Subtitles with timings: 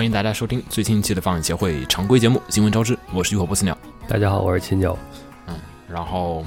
[0.00, 3.76] 欢迎大家收听最新一期的放映协会常规节目《新闻招之》，我是浴火不死鸟。
[4.08, 4.98] 大家好，我是秦九。
[5.46, 5.54] 嗯，
[5.86, 6.42] 然后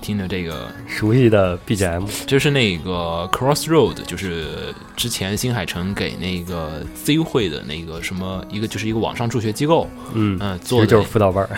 [0.00, 11.50] 听着这个熟悉的 BGM，就是那个 Crossroad，就是之前新海诚给那个 Z 会的那个什么一个，就是一个网上助学机构，嗯嗯，做的就是辅导班儿，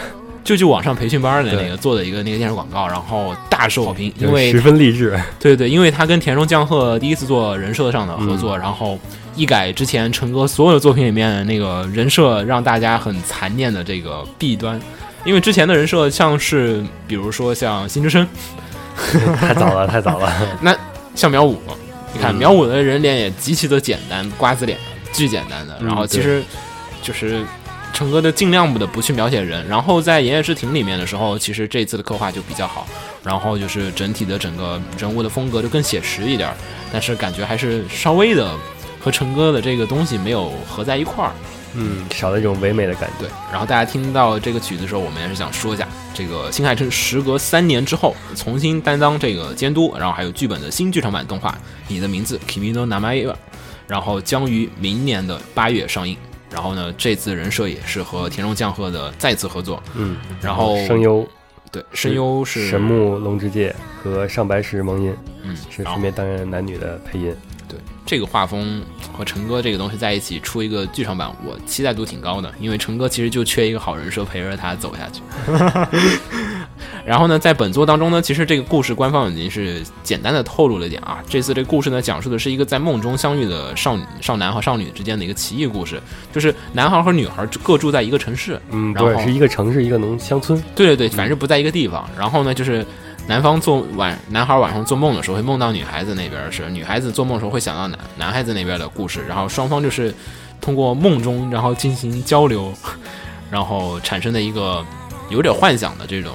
[0.49, 5.21] 就去网上培训班的那个做的一个那个电视广告，然后大受好评，因为十分励志。
[5.39, 8.99] 对对，因为他跟田中将贺第一次做人设上的合作，然后
[9.37, 14.81] 一改之前陈哥所有的作品里面那个人设让大家很残念的这个弊端，
[15.23, 18.27] 因为之前的人设像是比如说像新之声，
[19.39, 20.33] 太早了，太早了。
[20.63, 20.75] 那
[21.15, 21.61] 像苗五，
[22.15, 24.79] 你看嗯苗五的人脸也极其的简单，瓜子脸，
[25.13, 26.43] 巨简单的，嗯然后其实
[27.03, 27.45] 就是。
[27.93, 32.87] 陈哥的尽量的不去描写人，然后在《炎夜之庭》里面的时候，其实这次的刻画就比较好，
[33.25, 36.55] 然后就是整体的整个人物的风格就更写实一点儿，
[36.93, 38.55] 但是感觉还是稍微的
[39.01, 41.33] 和成哥的这个东西没有合在一块儿。
[41.75, 43.27] 嗯，少了一种唯美的感觉。
[43.27, 51.51] 对，然后大家听到这个曲子的时候，我们也是想说一下，这个新海诚时隔三年之后重新担当这个监督，然后还有剧本的新剧场版动画
[51.87, 53.27] 《你的名字 Kimi no Namae》，
[53.87, 56.17] 然后将于明年的八月上映。
[56.51, 61.27] 然后呢，这次人设也是和田中将贺的再次合作，嗯，然后声优
[61.71, 67.35] 对声优是神木龙之介和上白石萌音嗯，是分别担任男女的配音。
[67.69, 68.83] 对这个画风
[69.13, 75.21] 和陈哥这个东西在一起出一个剧场版，我期待度挺高的，因为陈哥其实就缺一个好人设陪着他走下去。
[77.09, 81.25] 然后呢，在本作当中呢，其实这个故事官方已经是简单的透露了一点啊。
[81.27, 85.99] 这次这故事呢，讲述的是一个在梦中相遇的少女少男和少女之间的一个奇异故事，
[86.35, 90.63] 就是男孩和女孩各住在一个城市，嗯，然后对，是一个城市，一个农乡村。
[90.77, 92.07] 对对对，反正不在一个地方。
[92.15, 92.85] 然后呢，就是
[93.27, 100.15] 男方做晚，男孩晚上做梦的时候会梦到女孩子那边的事，女孩子做梦的时候会想到男男孩子那边的故事，然后双方就是
[100.61, 102.71] 通过梦中然后进行交流，
[103.51, 104.85] 然后产生的一个
[105.31, 106.35] 有点幻想的这种。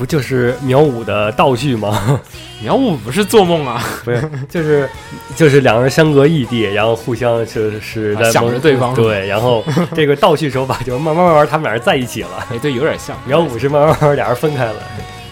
[0.00, 2.18] 不就是苗五的道具吗？
[2.64, 4.88] 苗五不是做梦啊， 不是，就是
[5.36, 9.62] 就是两个人相隔异地，然后互相就是在啊想着对方 对，然后
[9.94, 12.46] 这个道具手法就是慢慢慢慢他们俩人在一起了。
[12.50, 13.14] 哎，对，有点像。
[13.26, 14.74] 苗五是慢慢慢慢俩人分开了。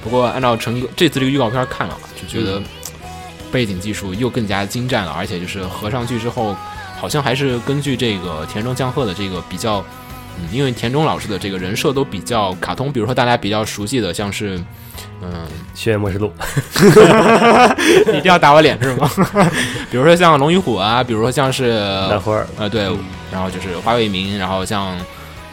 [0.04, 2.62] 不过按照陈哥这次这个预告片看了，就觉嗯得
[3.50, 6.54] 背景技术又更加精湛了，而且就是合上去之后，
[7.00, 9.82] 好像还是根据这个田中将鹤的这个比较，
[10.40, 14.58] 嗯，因为田中老师的这个人设都比较卡通，比如说大家比较熟悉的像是，
[15.20, 16.32] 嗯，血缘模式录，
[18.12, 19.10] 你一定要打我脸是吗？
[19.90, 21.64] 比如说像龙与虎啊，比如说像是
[22.58, 22.84] 呃对，
[23.32, 24.96] 然后就是花未明，然后像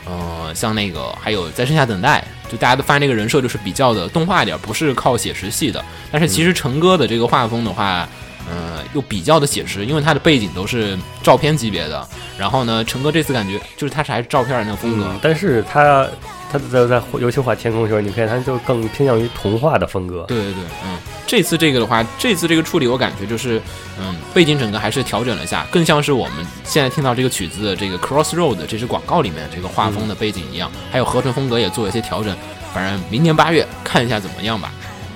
[0.06, 5.84] 呃像那个还有在剩下等待，就大家都发现这个人设就是比较的动画一点，不是靠写实系的。
[6.12, 8.08] 但是其实成哥的这个画风的话，
[8.50, 12.08] 呃又比较的写实，因为它的背景都是照片级别的。
[12.38, 16.06] 然后呢，陈哥这次感觉就是他是还是照片的那个风格，嗯，但是他
[16.52, 20.26] 他在在尤其画天空的时候，你看他就更偏向于童话的风格。
[20.28, 23.62] 对对对，嗯，这次这个的话，这次这个处理我感觉就是，
[23.98, 32.36] 嗯，背景整个还是调整了一下，更像是我们现在听到这个曲子的这个 Crossroad 这支广告里面这个画风的背景一样，还有合成风格也做了一些调整。
[32.74, 34.74] 反正明年八月看一下怎么样吧，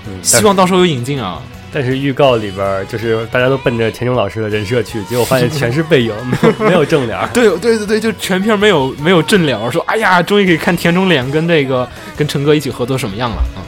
[0.07, 1.41] 嗯，希望到时候有引进啊。
[1.71, 7.17] 但是预告里边就是大家都奔着田中老师的人设去，结果发现全是背影，没有 没有正脸。
[7.33, 11.87] 对对对对，就全片没有没有正脸，说哎呀，终于可以看田中脸跟这个
[12.17, 13.61] 跟陈哥一起合作什么样了，嗯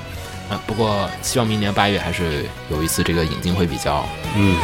[0.55, 4.57] 啊，不过希望明年八月还是有一次这个引进会比较嗯，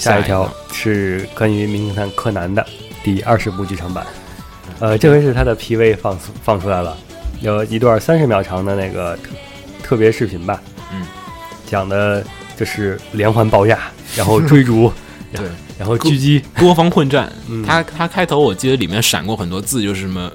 [0.00, 2.66] 下一条是关于《名侦探柯南》的
[3.04, 4.06] 第二十部剧场版，
[4.78, 6.96] 呃，这回是他的 PV 放放出来了，
[7.42, 9.30] 有一段三十秒长的那个特
[9.82, 10.58] 特别视频吧，
[10.90, 11.06] 嗯，
[11.66, 12.24] 讲的
[12.56, 13.78] 就是连环爆炸，
[14.16, 14.90] 然后追逐，
[15.34, 15.46] 对。
[15.78, 17.32] 然后狙击，多方混战。
[17.48, 20.30] 嗯他他开头我记得里面闪过很多字，就是什么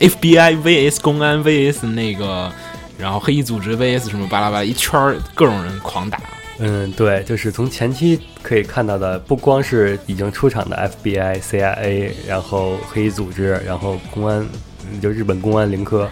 [0.00, 2.50] FBI VS 公安 VS 那个，
[2.98, 6.20] 然后黑衣组织 VS 什么巴拉巴拉，一圈儿各种人狂打。
[6.60, 14.46] 嗯，对，就是从前期可以看到的，不光是已经出场的 FBI、CIA，然后黑衣组织，然后公安，
[14.90, 16.08] 嗯就日本公安林科，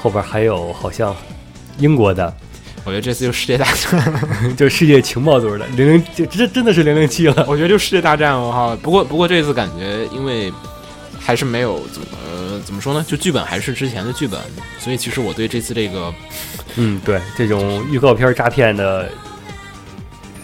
[0.00, 1.14] 后边还有好像
[1.78, 2.32] 英国的，
[2.84, 4.00] 我觉得这次就世界大战，
[4.56, 7.44] 就世界情报组织的零零，就这真的是零零七了。
[7.48, 8.76] 我觉得就世界大战，我靠！
[8.76, 10.52] 不过不过这次感觉，因为
[11.18, 13.04] 还是没有怎么、呃怎么说呢？
[13.08, 14.38] 就剧本还是之前的剧本，
[14.78, 16.12] 所以其实我对这次这个
[16.76, 19.10] 嗯，对，这种预告片诈骗的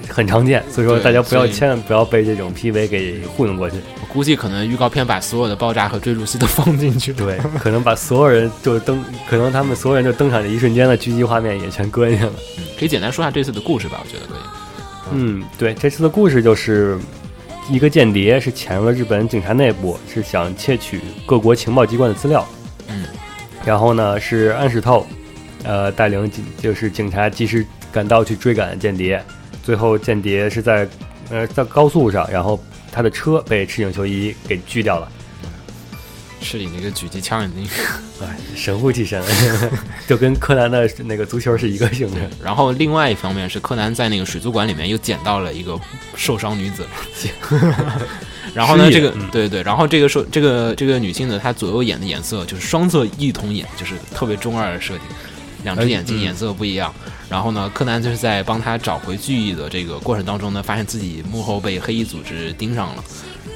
[0.08, 3.76] 很常见，所以说大家不要千万不要被这种 PV 给糊弄过去。
[4.00, 7.18] 我估计可能预告片把所有的爆炸和追逐戏都放进去了。
[7.18, 12.32] 对，可能把所有人就登，可能他们所有人就登场的一瞬间的狙击画面也全搁进去了。
[12.58, 14.38] 嗯，可以简单说下这次的故事吧，我觉得可以。
[15.12, 16.98] 嗯，对，这次的故事就是
[17.70, 22.46] 一个间谍是潜入了日本警察内部，是想窃取各国情报机关的资料。
[22.88, 23.04] 嗯，
[23.64, 25.06] 然后呢是安室透，
[25.62, 29.22] 呃，带领警就是警察及时赶到去追赶间谍，
[29.66, 30.88] 最后间谍是在
[31.28, 35.10] 呃在高速上，然后他的车被赤井秀一给狙掉了。
[36.40, 37.68] 是你那个狙击枪已经
[38.22, 39.20] 哎，神乎其神，
[40.06, 42.20] 就跟柯南的那个足球是一个性质。
[42.40, 45.76] 然后另外一方面是柯南在那个水族馆里面又捡到了一个
[46.14, 46.86] 受伤女子，
[48.54, 55.00] 然后呢，这个对对，然后这个受这个这个女性呢，她左右眼的颜色就是双色异瞳眼，就是特别中二的设计，
[55.64, 56.92] 两只眼睛嗯颜色不一样。
[57.28, 63.04] 然后呢，柯南就是在帮他找回记忆的这个过程当中呢，发现自己幕后被黑衣组织盯上了，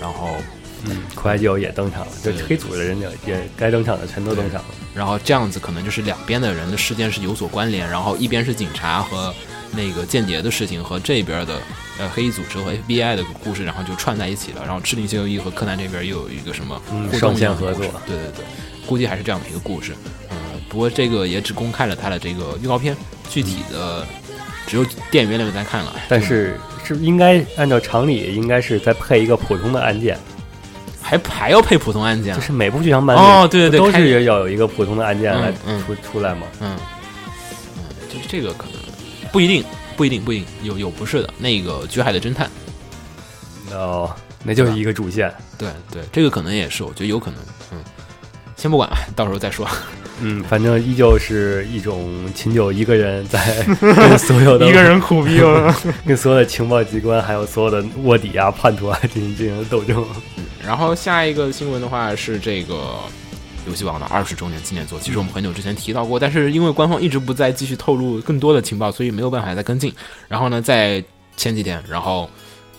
[0.01, 0.37] 然后
[0.85, 4.69] 嗯，快就也登场了，就对黑组的人也也该登场的全都登场了。
[4.93, 9.33] 然后这样子可能就是两边的人的事件是有所关联，然后一边是警察和
[9.73, 11.61] 那个间谍的事情和这边的
[11.99, 14.65] 呃黑衣组织和 FBI 的故事，然后就串在一起了。
[14.65, 18.45] 然后赤井秀一和柯南这边又有一个什么互动嗯双线一样的故事合作对对对，
[18.85, 19.95] 估计还是这样的一个故事。
[20.71, 22.97] 嗯、不过这个也只公开了它的这个预告片，
[23.29, 24.07] 具体的
[24.67, 25.95] 只有电影院里面在看了。
[26.09, 30.19] 但是是应该按照常理，应该是再配一个普通的按键，
[31.03, 36.47] 还还要配普通按键就，是每部剧场版哦对对对不都开是要有一个普通的按键来嗯嗯出出来嘛？
[36.61, 36.77] 嗯，
[37.77, 38.75] 嗯，这这个可能
[39.33, 39.65] 不一定，
[39.97, 41.33] 不一定，不一定，有有不是的。
[41.39, 42.49] 那个《绝海的侦探》。
[43.75, 44.13] 哦，
[44.43, 45.33] 那就是一个主线。
[45.57, 47.39] 对对，这个可能也是，我觉得有可能。
[47.73, 47.79] 嗯，
[48.57, 49.69] 先不管，到时候再说。
[50.21, 55.75] 嗯，反正依旧是一种秦九一个人在跟所有的 一个人苦逼了。
[56.07, 60.05] 跟所有的情报机关，还有所有的卧底啊、叛徒啊进行进行斗争。
[60.65, 62.97] 然后下一个新闻的话是这个
[63.67, 69.93] 游戏王的二十周年纪念作，其实我们很久之前提到过，但是因为官方一直不再继续透露更多的情报，所以没有办法再跟进。
[70.29, 71.03] 然后呢，在
[71.37, 72.29] 前几天，然后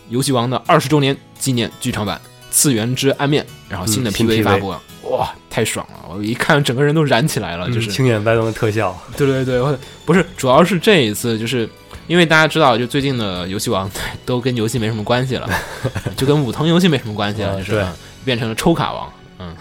[0.09, 2.17] 游戏王的二十周年纪念剧场版
[2.51, 6.15] 《次元之暗面》，然后新的 PV 发布了，哇，太爽了！
[6.15, 11.69] 我一看整个人都燃起来了，就是青眼白龙的特效，对对对，我不是，主要是这一次，就是
[12.07, 13.91] 因为大家知道，就最近的游戏王
[14.25, 15.49] 都跟游戏没什么关系了，
[16.15, 17.93] 就跟武藤游戏没什么关系了，就是嗯
[18.23, 19.53] 变成了抽卡王，嗯，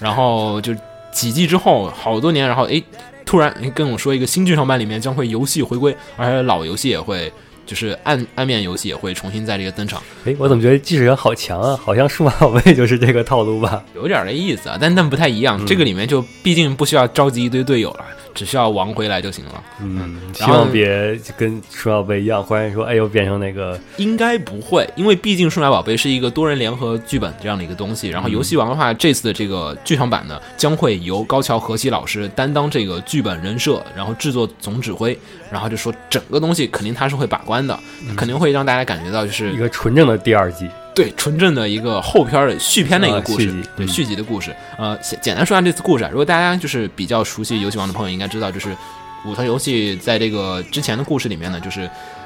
[0.00, 0.72] 然后就
[1.12, 2.82] 几季之后，好多年，然后诶，
[3.26, 7.32] 突然跟我说一个新剧场版里面将会游戏回归，而且老游戏也会。
[7.66, 11.76] 就是暗暗面游戏也会重新在这个登场，哎，我怎么觉得既视感好强啊？
[11.76, 13.84] 好像数码宝贝就是这个套路吧？
[13.94, 15.58] 有点儿那意思啊，但但不太一样。
[15.60, 19.62] 嗯这个里面就毕竟不需要召集一堆队友了，只需要王回来就行了。
[19.80, 28.08] 嗯，希望别跟数码宝贝一样，忽然说，哎呦，变成那个应该不会，因为毕竟数码宝贝是一个多人联合剧本这样的一个东西。
[28.08, 35.18] 然后游戏王的话，这次的这个剧场版呢，将会由高桥和希老师担当这个剧本人设，然后制作总指挥。
[35.50, 37.78] 然后就说整个东西肯定他是会把关的，
[38.16, 40.66] 肯定会让大家感觉到就是一个纯正的第二季。
[40.94, 44.54] 对纯正的一个后篇儿的续篇的一个故事，对续集的故事。
[44.78, 48.76] 呃，简简单说下这次故事啊，如果大家就是比较熟悉游戏王的朋友，应该知道，就是
[49.24, 51.82] 武藤游戏在这个之前的故事里面呢，就是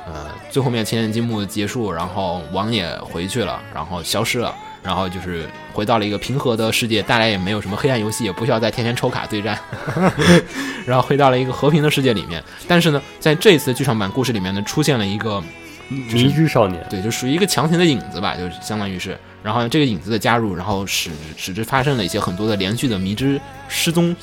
[0.07, 4.55] 呃最后面千年积木结束，然后王也回去了，然后消失了。
[4.83, 9.59] 然后就是回到了一个平和的世界，大家也没有什么黑暗游戏，也不需要再天天抽卡对战，
[10.87, 12.41] 然后回到了一个和平的世界里面。
[12.69, 15.43] 但是呢，在这次剧场版故事里面呢，出现了一个
[15.89, 24.15] 迷之少年，对，就属于一个强行的影子吧，就是相当于是，然后这个影子的加入，然后使使之发生了一些很多的连续的迷之失踪，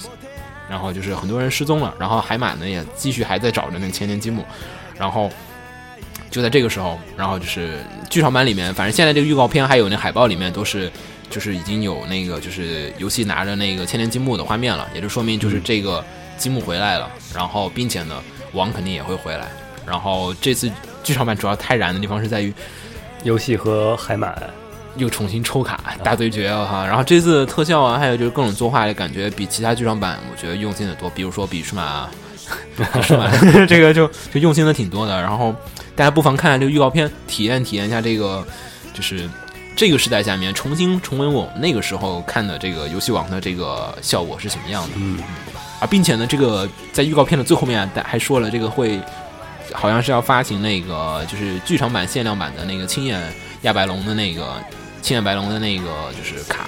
[0.70, 4.44] 然后就是很多人失踪了，然后海马呢也继续还在找着那个千年积木，
[4.98, 5.30] 然后
[6.30, 7.80] 就在这个时候，然后就是
[8.10, 10.92] 剧场版里面，反正现在这个预告片还有那海报里面都是。
[11.30, 16.06] 就是已经有那个就是游戏拿着那个千年积木的画面了，也就说明就是这个
[16.38, 19.48] 积木回来了，然后并且呢，王肯定也会回来。
[19.84, 20.72] 然后这次
[21.04, 22.54] 剧场版主要太燃的地方是在于
[23.24, 24.34] 游戏和海马，
[24.96, 32.10] 又重新抽卡大对决了哈，然后这次特效啊，还有就是各种作画的感觉比其他剧场版我觉得用心的多，比如说比数码，
[33.04, 33.30] 数码
[33.68, 35.22] 这个就就用心的挺多的。
[35.22, 35.54] 然后
[35.96, 38.46] 大家不妨看看这个预告片，体验体验一下这个
[38.94, 39.30] 就是。
[39.76, 44.90] 这个时代下面重新重温我们那个时候看的这个游戏王的这个效果是什么样的？
[44.98, 45.18] 嗯，
[45.80, 49.02] 啊，并且呢，这个在预告片的最后面啊还说了，这个会
[49.72, 53.22] 好像是要发行那个就是剧场版限量版的那个青眼
[53.62, 54.56] 亚白龙的那个
[55.02, 55.86] 青眼白龙的那个
[56.18, 56.68] 就是卡，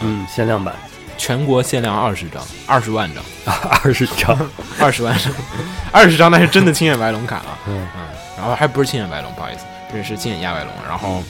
[0.00, 0.74] 嗯，限量版
[1.18, 3.24] 全国限量二十张，二十万张，
[3.82, 5.32] 二十张， 二十万张，
[5.92, 7.58] 二十张那是真的青眼白龙卡啊。
[7.66, 8.02] 嗯嗯，
[8.36, 10.72] 然后还不是青眼白龙，不好意思，这是青眼亚白龙。
[10.86, 11.22] 然后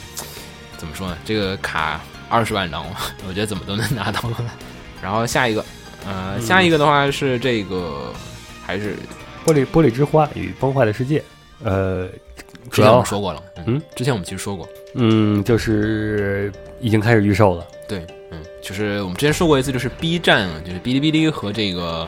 [0.77, 1.17] 怎么说呢？
[1.23, 2.85] 这个卡二十万张，
[3.27, 4.21] 我觉得怎么都能拿到。
[5.01, 5.63] 然后下一个，
[6.05, 8.13] 呃，下一个的话是这个，
[8.65, 8.97] 还是
[9.47, 11.23] 玻璃玻璃之花与崩坏的世界，
[11.63, 12.05] 呃，
[12.69, 16.51] 主之前我要们说过了，嗯，之前我们其实说过，嗯，就是
[16.81, 17.65] 已经开始预售了。
[17.87, 22.05] 对，嗯，就是我们之前说过一次，就是 B 站，就是哔哩哔哩和这个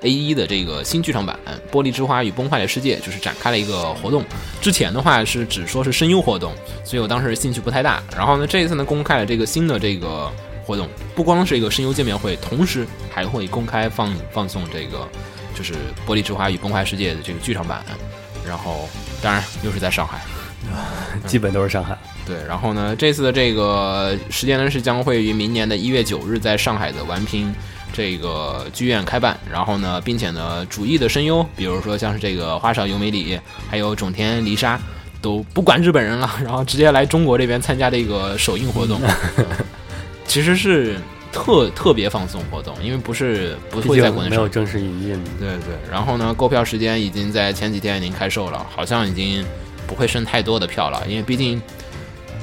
[0.00, 1.38] A 一的这个新剧场版
[1.74, 4.24] 《玻璃之花与崩坏的世界》，就是展开了一个活动。
[4.62, 6.54] 之前的话是只说是声优活动，
[6.84, 8.02] 所以我当时兴趣不太大。
[8.16, 10.32] 然后呢，这一次呢公开了这个新的这个
[10.64, 15.06] 活动，不光是一个声优见面会，同时还会公开放放送这个
[15.58, 15.72] 就是
[16.06, 17.82] 《玻璃之花与崩坏世界》的这个剧场版。
[18.46, 18.88] 然后，
[19.20, 20.20] 当然又是在上海。
[21.26, 21.96] 基本都是上海。
[22.26, 27.52] 对，然后呢，这次的这个时间呢是将会于明年的一月九日在上海的丸平
[27.92, 29.38] 这个剧院开办。
[29.50, 33.38] 然后呢，并且呢，主役的声优，比如说像是这个花少由美里，
[33.68, 34.78] 还有种田梨沙，
[35.20, 39.00] 都不管日本人了，然后直接来中国这边参加这个首映活动。
[39.36, 39.46] 嗯
[40.26, 40.96] 其实是
[41.32, 49.44] 特特别放松活动，因为不是不毕会在国内没有正式引进，对对，然后呢，购票时间已经在前几天已经开售了，好像已经
[49.86, 51.60] 不会剩太多的票了，因为毕竟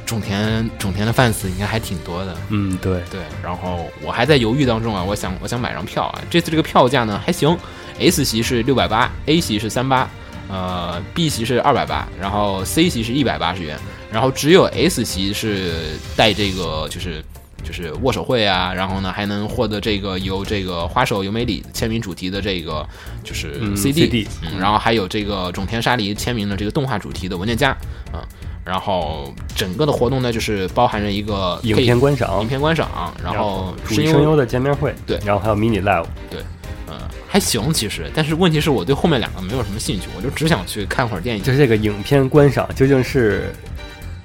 [0.06, 2.38] 种田种田的 fans 应该还挺多的。
[2.50, 7.58] 嗯，对，对，然后我还在犹豫当中啊，我想我想买张票啊，这次这个票价呢还行
[8.00, 10.10] ，S 席是六百八，A 席是三八，
[10.48, 13.80] 呃，B 席是二百八，然后 C 席是一百八十元，
[14.12, 17.24] 然后只有 S 席是带这个就是。
[17.66, 22.88] 就是握手会啊，然后呢还能获得这个由这个花手由美里签名主题的这个
[23.24, 27.76] 就是嗯 CD，、CD 嗯，然后还有这个种田沙梨签名的这个动画主题的文件夹，
[28.14, 28.20] 嗯，
[28.64, 35.20] 然后整个的活动呢就是包含着一个影片观赏影，片观赏，然后主声优声优的见面会，对。
[35.26, 36.40] 然后还有 mini live，对
[36.88, 36.94] 嗯，
[37.28, 43.52] 还行其实，但是问题是我对后面两个没有什么兴趣，我就只想去看会儿电影，就是这个影片观赏究竟是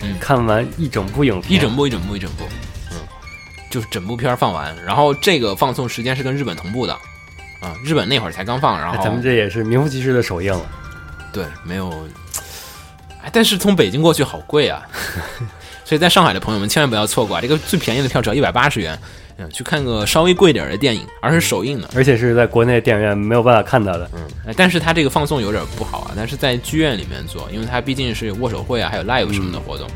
[0.01, 0.15] 嗯。
[0.21, 2.57] 看完一整部影片，一整部一整部一整部，嗯，
[3.71, 6.93] 就是整部片儿放完，然后这个放送时间是跟日本同步的，
[7.61, 10.69] 啊、日本那会儿才刚放，然后哎咱们这也是名副其实的首映了。
[11.33, 11.89] 对没有，
[13.23, 14.83] 哎，但是从北京过去好贵啊，
[15.87, 18.99] 所以在上海的朋友们千万不要错过啊，这个最便宜的票只要一百八十元，
[19.39, 21.89] 嗯，去看个稍微贵点儿的电影，而是首映的。
[21.95, 24.11] 而且是在国内电影院没有办法看到的。
[24.15, 29.89] 嗯，哎但是它这个放送有点不好啊，但是在剧院里面做，因为它毕竟是有握手会啊，还有 live 什么的活动，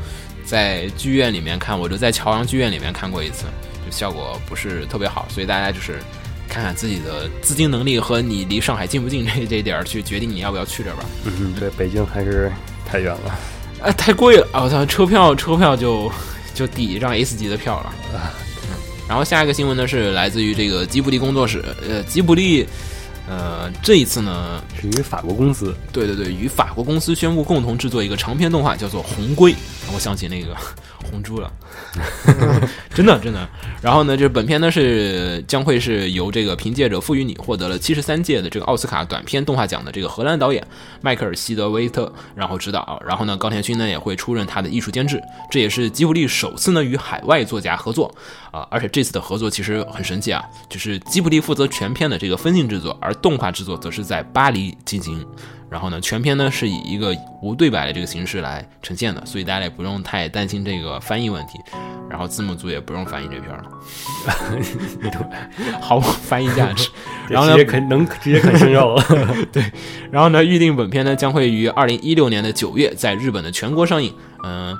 [0.45, 3.45] 在剧院里面看，我就在朝阳剧院里面看过一次，
[3.85, 5.99] 就效果不是特别好，所以大家就是
[6.47, 11.05] 看看自己的资金能力和你离上海近不近这这一点儿去决定你要不要去这儿吧。
[11.25, 12.51] 嗯，对，北京还是
[12.85, 13.39] 太远了。
[13.81, 14.47] 啊，太贵了！
[14.53, 16.11] 啊我操，车票车票就
[16.53, 17.93] 就抵一张 S 级的票了。
[18.13, 22.65] 嗯，然后下一个新闻呢是来自于这个吉卜力工作室，呃，吉卜力，
[23.27, 29.51] 呃，这一次呢是与法国公司，对对对，与法国公司宣布共同制作一个长篇动画，叫做《红龟》。
[29.93, 30.55] 我想起那个
[31.05, 31.51] 红猪了，
[32.93, 33.47] 真的真的。
[33.81, 40.65] 然后呢，这本片呢是将会是由这个凭借着《赋予你》获得了七十三届的这个奥斯卡短片动画奖的这个荷兰导演
[41.01, 43.01] 迈克尔·希德威特然后指导。
[43.05, 45.21] 然后呢，高田勋呢也会出任他的艺术监制。
[45.51, 48.13] 这也是吉卜力首次呢与海外作家合作
[48.51, 55.25] 啊、而且这次的合作其实很神奇啊，就是吉卜力负责全片的这个分镜制作，而动画制作则是在巴黎进行。
[55.69, 61.59] 然后呢，全片呢是以一个无对白的这个形式来呈现的，所以大家也不用太担心这个翻译问题。
[62.07, 63.69] 然后字幕组也不用翻译这片儿了，
[65.81, 66.89] 毫无翻译价值。
[67.27, 69.03] 然后呢直接啃能直接啃生肉了。
[69.51, 69.63] 对
[70.11, 74.13] 然后呢，预定本片呢将会于二零一六年的九月在日本的全国上映。
[74.43, 74.77] 嗯、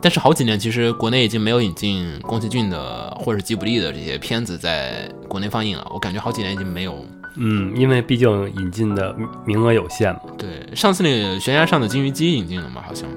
[0.00, 7.04] 但是好几年其实国内已经没有引进宫崎骏的或者吉卜力的这些片子在国内放映了，我感觉好几年已经没有。
[7.36, 9.14] 嗯，因为毕竟引进的
[9.44, 10.20] 名额有限嘛。
[10.38, 12.82] 对，上次那个悬崖上的金鱼姬引进了嘛？
[12.86, 13.08] 好像，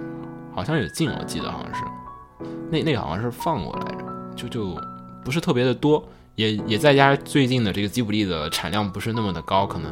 [0.54, 1.84] 好像有进，我记得好像是，
[2.70, 4.82] 那那个好像是放过来着，就就
[5.24, 9.92] 不是特别的多，也也再加上最近的这个吉卜力的产量不是那么的高，可能、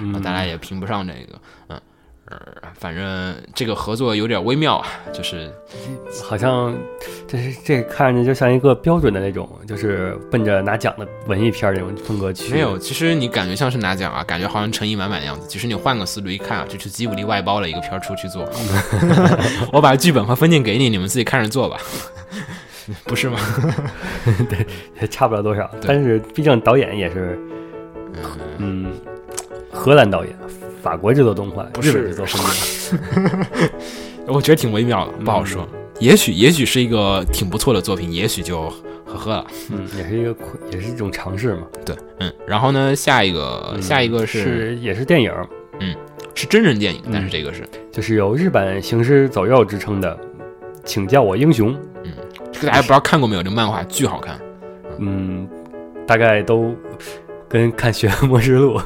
[0.00, 1.80] 嗯 大家也评不上这个，嗯。
[2.26, 2.38] 呃，
[2.78, 5.52] 反正这个合作有点微妙啊，就是
[6.22, 6.74] 好像
[7.28, 12.50] 这是这看着就像一个标准的那种，就是奔着拿奖的文艺片儿那种风格去。
[12.52, 15.46] 没有，其实你感觉像是拿奖啊，感觉好像诚意满满的样子。
[15.46, 18.48] 其实你换个思路一看啊，这是吉卜力外包了一个片儿出去做，
[19.70, 21.76] 我把剧本和分镜给你，你们自己看着做吧，
[23.04, 23.38] 不是吗？
[24.48, 24.66] 对
[25.00, 25.70] 也差不了多少。
[25.86, 27.38] 但是毕竟导演也是，
[28.58, 28.92] 嗯，
[29.74, 30.34] 荷兰导演，
[30.80, 33.46] 法国制作动画，不是日本制作风格。
[34.32, 35.68] 我觉得挺微妙的，不好说。
[35.98, 38.68] 也许也许是一个挺不错的作品，也许就
[39.04, 39.46] 呵呵了。
[39.70, 40.36] 嗯，也是一个
[40.72, 41.62] 也是一种尝试嘛。
[41.84, 45.32] 对，嗯，然后呢，下一个、嗯下一个是也是电影，
[45.80, 45.94] 嗯
[46.34, 47.62] 是真人电影，嗯但是这个是
[47.92, 50.18] 就是有日本行尸走肉之称的，
[50.84, 51.76] 请叫我英雄。
[52.50, 53.42] 这个大家不知道看过没有？
[53.42, 54.38] 这个漫画巨好看。
[54.98, 55.48] 嗯，
[56.06, 56.72] 大概都
[57.48, 58.78] 跟看《血缘末世录》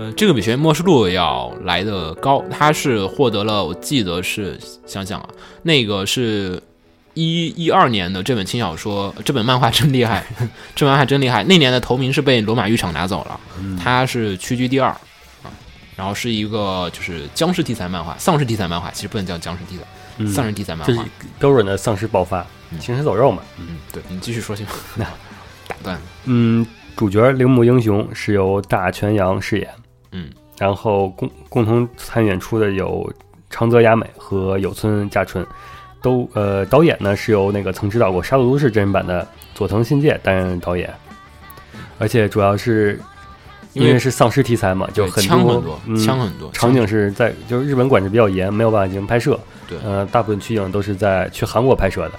[0.00, 5.28] 呃，这个比《学院末世录》要来的高，它是获得了，我记得是想想啊，
[5.62, 6.58] 那个是
[7.12, 10.24] 一一二年的这本轻小说，这本漫画真厉害，
[10.74, 11.44] 这本漫画真厉害。
[11.44, 13.38] 那年的头名是被罗马浴场拿走了，
[13.78, 15.52] 它是屈居第二啊，
[15.94, 19.82] 然后是一个就是僵尸题材漫画，丧尸题材漫画，其实不能叫僵尸题材，
[20.16, 21.04] 嗯丧尸题材漫画。
[21.38, 22.46] 标准的丧尸爆发，
[22.80, 23.42] 行尸走肉嘛。
[23.58, 24.64] 嗯，对你继续说行
[24.96, 25.06] 吗？
[25.68, 26.00] 打断。
[26.24, 26.66] 嗯，
[26.96, 29.68] 主角铃木英雄是由大泉洋饰演，
[30.12, 33.12] 嗯，然后共共同参演出的有
[33.48, 35.46] 长泽雅美和有村架纯，
[36.02, 40.92] 都呃导演呢是由那个曾指导过《杀戮都市》真人版的佐藤信介担任导演，
[41.98, 43.00] 而且主要是
[43.72, 49.38] 因因为为是丧尸题材嘛，就很多枪很多，嗯枪很多，场景是在就是日本管制比较严，没有办法进行拍摄，
[49.68, 49.78] 对。
[49.84, 52.12] 呃，大部分取景都是在去韩国拍摄的，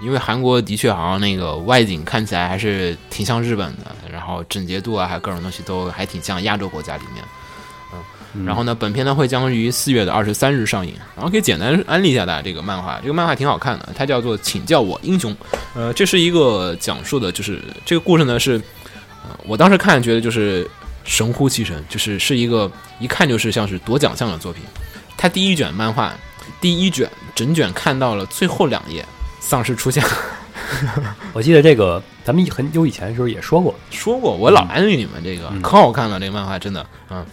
[0.00, 7.24] 因为韩国的确好像那个外景看起来还是挺像日本的，然后整洁度啊，还有各种东西都还挺像亚洲国家里面。
[8.32, 10.94] 嗯然后呢，本片呢会将于四月的二十三日上映。
[11.16, 15.34] 然后可以简单安利一下大家这个漫画，这个漫画挺好看的，它叫做《请叫我英雄》。
[15.74, 18.52] 呃，这是一个讲述的，就是这个故事呢是，
[19.24, 20.64] 呃，我当时看觉得就是
[21.02, 24.62] 神乎其神，就是是一个一看就是像是夺奖项的作品。
[25.16, 26.14] 它第一卷漫画，
[26.60, 29.04] 第一卷整卷看到了最后两页，
[29.40, 30.04] 丧尸出现。
[30.04, 30.10] 了。
[31.32, 35.60] 我记得这个咱们很久以前的时候也说过，说过，我老安利你们这个，嗯。
[35.60, 37.26] 可好看了，这个漫画真的，嗯，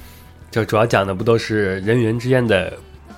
[0.50, 2.74] 就主要讲的不都是人与人之间的，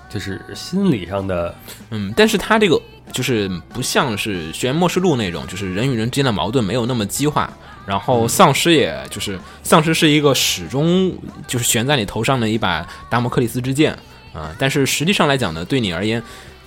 [0.09, 1.55] 就是心理上的，
[1.91, 2.79] 嗯，但是他这个
[3.13, 7.49] 就是不像是《悬末世录》那种，就是人与人之间的矛盾没有那么激化，
[7.85, 11.15] 然后丧尸也就是丧尸是一个始终
[11.47, 13.97] 就是悬在你头上的一把达摩克里斯之剑
[14.31, 16.21] 啊、但是实际上来讲呢，对你而言，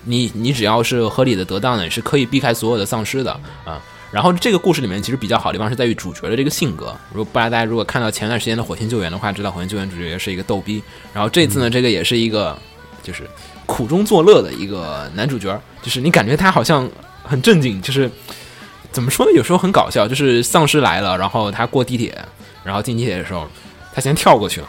[0.04, 3.32] 你你只要是合理的得当的，你是可以避开所有的丧尸的
[3.64, 3.80] 啊。
[4.10, 6.94] 然后这个故事里面其实比较好的地方是在于主角的这个性格。
[7.14, 10.82] 如果不然大家如果看到前段时间的《火星救援》的话，知道《火星救援》主角是一个逗逼，
[11.14, 12.54] 然后这次呢，这个也是一个
[13.02, 13.22] 就是
[13.64, 16.86] 苦中作乐的一个男主角，就是你感觉他好像
[17.22, 18.10] 很正经，就是
[18.90, 19.32] 怎么说呢？
[19.32, 22.14] 有时候很搞笑，就是丧尸来了，然后他过地铁，
[22.62, 23.48] 然后进地铁的时候，
[23.94, 24.68] 他先跳过去了。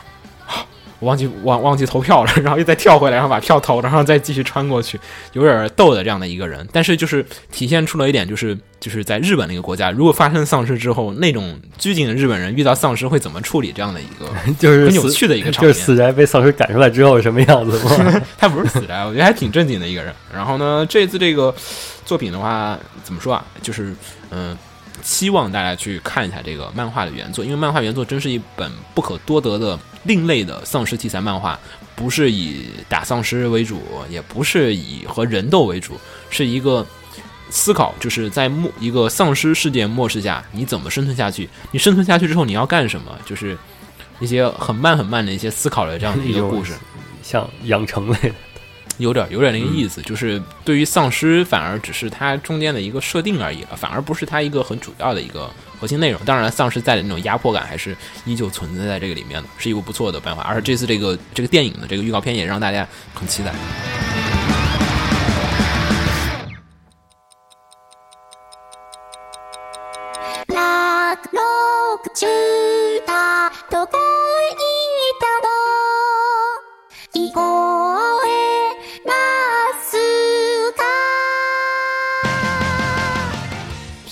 [1.04, 5.00] 忘记忘忘记投票了， 然后又再跳回来，然后把票投，然后再继续穿过去，
[5.34, 6.68] 有点逗的这样的一个人。
[6.72, 14.28] 但是就是体现出了一点，就是就是在日本那个国家，如果发生丧尸之后，那种拘谨的日本人遇到丧尸会怎么处理这样的一个
[14.60, 15.74] 就是死很有趣的一个场面。
[15.74, 18.22] 就是死宅被丧尸赶出来之后是什么样子吗？
[18.38, 20.14] 他不是死宅，我觉得还挺正经的一个人。
[20.34, 21.54] 然后呢，这次这个
[22.06, 23.46] 作品的话，怎么说啊？
[23.62, 23.96] 就是
[24.32, 24.58] 嗯、
[25.04, 31.60] 期望大家去看一下这个漫画的原作，因为漫画原作真是一本不可多得的另类的丧尸题材漫画，
[31.96, 36.00] 不是以打丧尸为主，也不是以和人斗为主，
[36.32, 36.84] 是一个。
[37.50, 41.48] 思考就是在末一个丧尸世界末世下，你怎么生存下去？
[41.70, 43.16] 你生存下去之后你要干什么？
[43.28, 43.56] 就是
[44.20, 46.74] 一些很慢很慢的一些思考的这样的一个故事。
[47.22, 48.36] 像养成类的，
[48.99, 56.21] 有点有点那个意思，就是对于丧尸反而只是它中间的一个设定而已了，反而不是它一个很主要的一个核心内容。
[56.25, 60.43] 当然，丧尸在的那种压迫感还是依旧存在在这个里面的，是一部不错的办法。
[60.43, 63.55] 而且这次这个这个电影的这个预告片也让大家很期待。
[71.33, 71.41] 落
[71.97, 72.29] 録中
[73.07, 74.62] だどこへ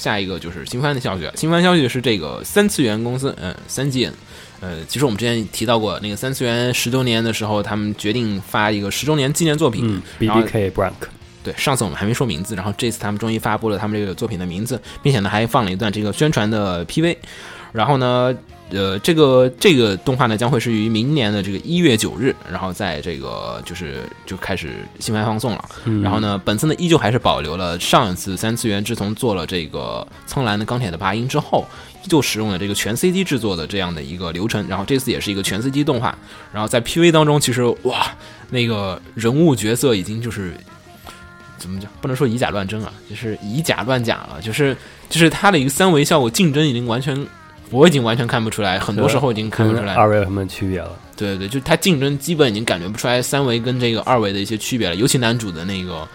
[0.01, 4.09] 下一个就是新番的消息了，新番消息是这个三次元公司，嗯，三季，
[4.59, 10.93] 呃，其实我们之前提到过，那个三次元十周年的时候，他们决定发一个十周年纪念作品，嗯，BBK Brank，
[11.43, 17.15] 对，上次我们还没说名字，然后这次他们终于发布了他们这个作品的名字，并且呢还放了一段这个宣传的 PV。
[17.71, 18.35] 然后呢，
[18.71, 25.65] 呃，这个这个动画呢将会是于明年的这个一月九日，然后在这个就是就开始新番放送了。
[25.86, 31.67] 嗯然后呢，本次呢依旧还是保留了上一次三次元自从做了这个苍蓝的钢铁的八音之后，
[32.03, 34.65] 依旧使用了这个全 CG 制作的这样的一个流程。
[34.67, 36.17] 然后这次也是一个全 CG 动画。
[36.53, 38.07] 然后在 PV 当中，其实哇，
[38.49, 40.53] 那个人物角色已经就是
[41.57, 41.91] 怎么讲？
[41.99, 44.41] 不能说以假乱真啊，就是以假乱假了。
[44.41, 44.75] 就是
[45.10, 47.15] 就是它的一个三维效果竞争已经完全，
[47.71, 49.95] 我已经完全看不出来，很多时候已经看不出来。
[49.95, 50.91] 二维有什么区别了？
[51.15, 56.07] 对对，就它竞争基本已经感觉不出来三维跟这个二维的一些区别了，尤其男主的那个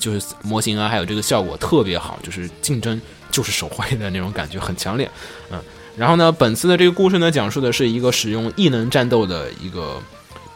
[0.00, 5.08] 就是模型啊，还有这个效果特别好，就是竞争就是手绘的那种感觉很强烈，
[5.50, 5.58] 嗯。
[5.96, 10.00] 然后呢，本次的这个故事呢，讲述的是一个使用异能战斗的一个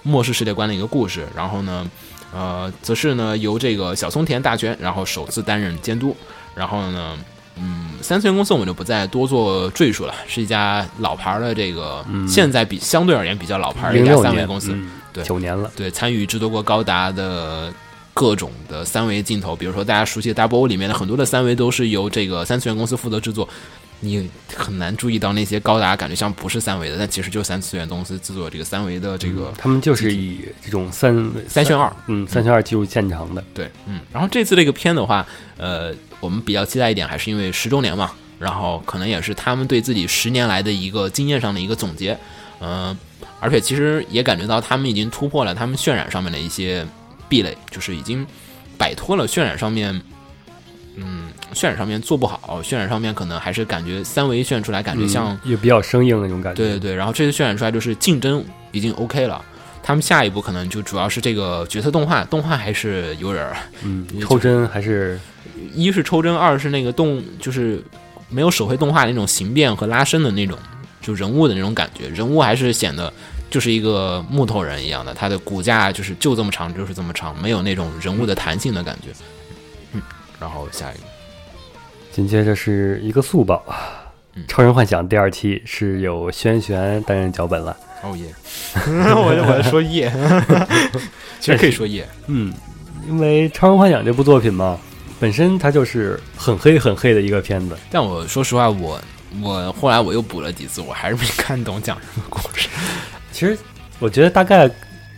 [0.05, 1.26] 末世世界观的一个故事。
[1.35, 1.90] 然后呢，
[2.33, 6.16] 呃，则是呢由这个小松田大权，然后首次担任监督。
[6.55, 7.18] 然后呢，
[7.56, 14.72] 嗯，三次元公司我们就不再多做赘述了，是一家老牌的这个，现在比相对而言比较老牌的一家三维公司。
[14.72, 17.70] 嗯对九年了，对，参与制作过高达的
[18.14, 23.46] 各种的三维镜头，比如说大家熟悉的 Double O 里面的很多的三维都是由这个三次元公司负责制作。
[24.00, 35.26] 你很难注意到那些高达感觉像不是三维的，但其实就是三次元公司制作这个三维的这个他们就是以这种三三选二，嗯三选二技术见长的，对，嗯，然后这次这个片的话，
[35.58, 42.16] 呃，我们比较期待一点，还是因为十周年嘛，然后可能也是他们对自己十年来的一个经验上的一个总结，
[42.61, 42.96] 嗯、
[43.40, 46.87] 而且其实也感觉到他们已经突破了他们渲染上面的一些
[47.28, 48.24] 壁垒，就是已经
[48.78, 50.00] 摆脱了渲染上面，
[50.94, 56.62] 嗯，渲染上面做不好，渲染上面可能还是感觉三维渲出来感觉像嗯也比较生硬那种感觉。
[56.62, 59.44] 对对对，然后这次渲染出来就是竞争已经 OK 了，
[59.82, 65.18] 他们下一步可能就主要是这个角色动画，动画还是有点儿，嗯 抽帧还是
[65.75, 67.83] 一是抽帧，二是那个动就是
[68.29, 70.59] 没有手绘动画那种形变和拉伸的那种，
[71.01, 73.12] 就人物的那种感觉，人物还是显得
[73.51, 79.09] 就是一个木头人一样的，他的骨架就是就这么长，就是这么长，没有那种人物的弹性的感觉。
[79.92, 80.01] 嗯，
[80.40, 81.01] 然后下一个，
[82.11, 83.62] 紧接着是一个速报，
[84.35, 87.77] 嗯超人幻想》第二期是由轩轩担任脚本了。
[88.03, 88.35] 哦耶，
[89.14, 90.12] 我就我在说耶，
[91.38, 92.53] 其实可以说耶，嗯，
[93.09, 94.77] 因为《超人幻想》这部作品嘛，
[95.22, 97.76] 本身它就是很黑很黑的一个片子。
[97.92, 99.00] 但我说实话，我
[99.40, 102.68] 我后来我又补了几次，我还是没看懂讲什么故事。
[103.30, 103.56] 其实
[104.00, 104.68] 我觉得大概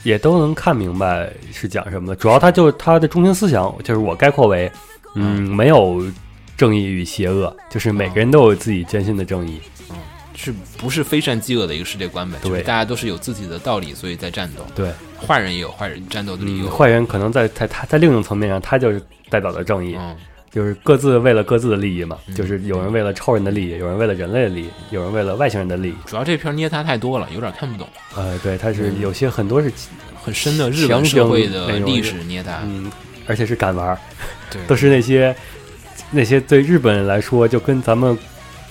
[0.02, 4.70] 也都能看明白是讲什么的，主要它就它的中心思想就是我概括为，
[5.14, 6.04] 嗯，没有
[6.54, 9.58] 正义与邪恶，就是每个人都有自己坚信的正义。
[10.34, 12.38] 是不是非善即恶的一个世界观呗？
[12.42, 14.64] 就是对大家都是有自己的道理，所以在战斗。
[14.74, 14.90] 对，
[15.26, 16.70] 坏人也有坏人战斗的理嗯，由。
[16.70, 20.16] 坏人可能在在他在另一种层面上，他就是代表了正义，嗯，
[20.50, 25.94] 就是各自为了各自的利益嘛，嗯就是有人为了超人的利益，有人为了人类的利益，有人为了外星人的利益。
[26.06, 29.70] 主要这片捏他太多了，有点看不懂，呃，对，他是嗯有些很多是，
[30.22, 32.60] 很深的日本社会的历史捏他。
[32.64, 32.90] 嗯，
[33.26, 33.98] 而且是敢玩儿，
[34.50, 35.34] 对，都是那些
[36.10, 38.16] 那些对日本人来说，就跟咱们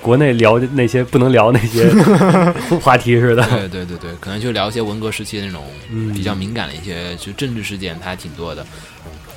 [0.04, 1.90] 国内聊的那些不能聊那些
[2.84, 3.44] 话题似的。
[3.48, 8.66] 对对对对，可能就聊一些文革时期的那种嗯，比较敏感的一些就政治事件，它还挺多的。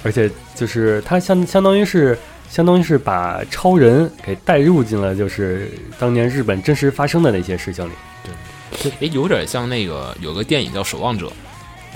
[0.02, 2.18] 而且就是它相相当于是
[2.50, 7.92] 相当于是把超人给带入进了就是当年日本真实发生的那些事情里。
[9.00, 11.26] 诶，有点像那个有个电影叫《守望者》，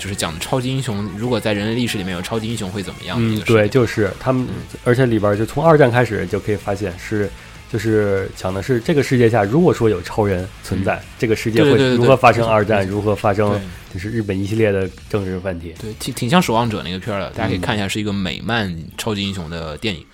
[0.01, 3.67] 就是讲超级英雄如果在人类历史里面有超级英雄会怎么样嗯，对。
[3.67, 4.47] 就是他们，
[4.85, 7.29] 而且里边就从二战开始就可以发现是。
[7.71, 13.59] 就是讲的是这个世界下，如果说有超人存在，这个世界会如何发生二战，如何发生
[13.93, 15.73] 就是日本一系列的政治问题。
[15.79, 20.05] 对，挺挺像《守望者》那个片儿的，大家可以嗯看一下，是一个美漫超级英雄的电影。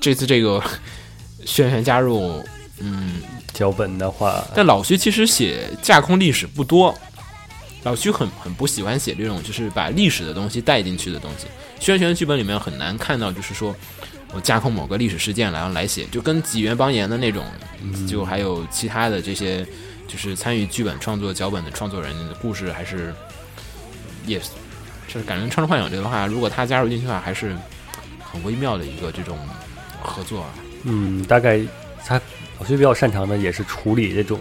[0.00, 0.60] 这次这个
[1.46, 2.42] 轩辕加入，
[2.80, 3.22] 嗯，
[3.52, 6.92] 脚本的话，但老徐其实写架空历史不多，
[7.84, 11.46] 老徐很很不喜欢写这种就是把历史的东西带进去的东西。
[11.78, 13.74] 轩辕的剧本里面很难看到，就是说
[14.34, 17.44] 我架空某个历史事件然后来写，就跟几元邦彦的那种，
[18.08, 19.64] 就还有其他的这些，
[20.08, 23.14] 就是参与剧本创作脚本的创作人的故事，还是
[24.26, 24.40] 也
[25.06, 27.56] 就是感觉《超人幻想》这个的话，如果他加入进去的话，还是
[28.18, 29.38] 很微妙的一个这种
[30.02, 30.48] 合作啊。
[30.82, 31.60] 嗯，大概
[32.04, 32.20] 他
[32.58, 34.40] 老徐比较擅长的也是处理这种，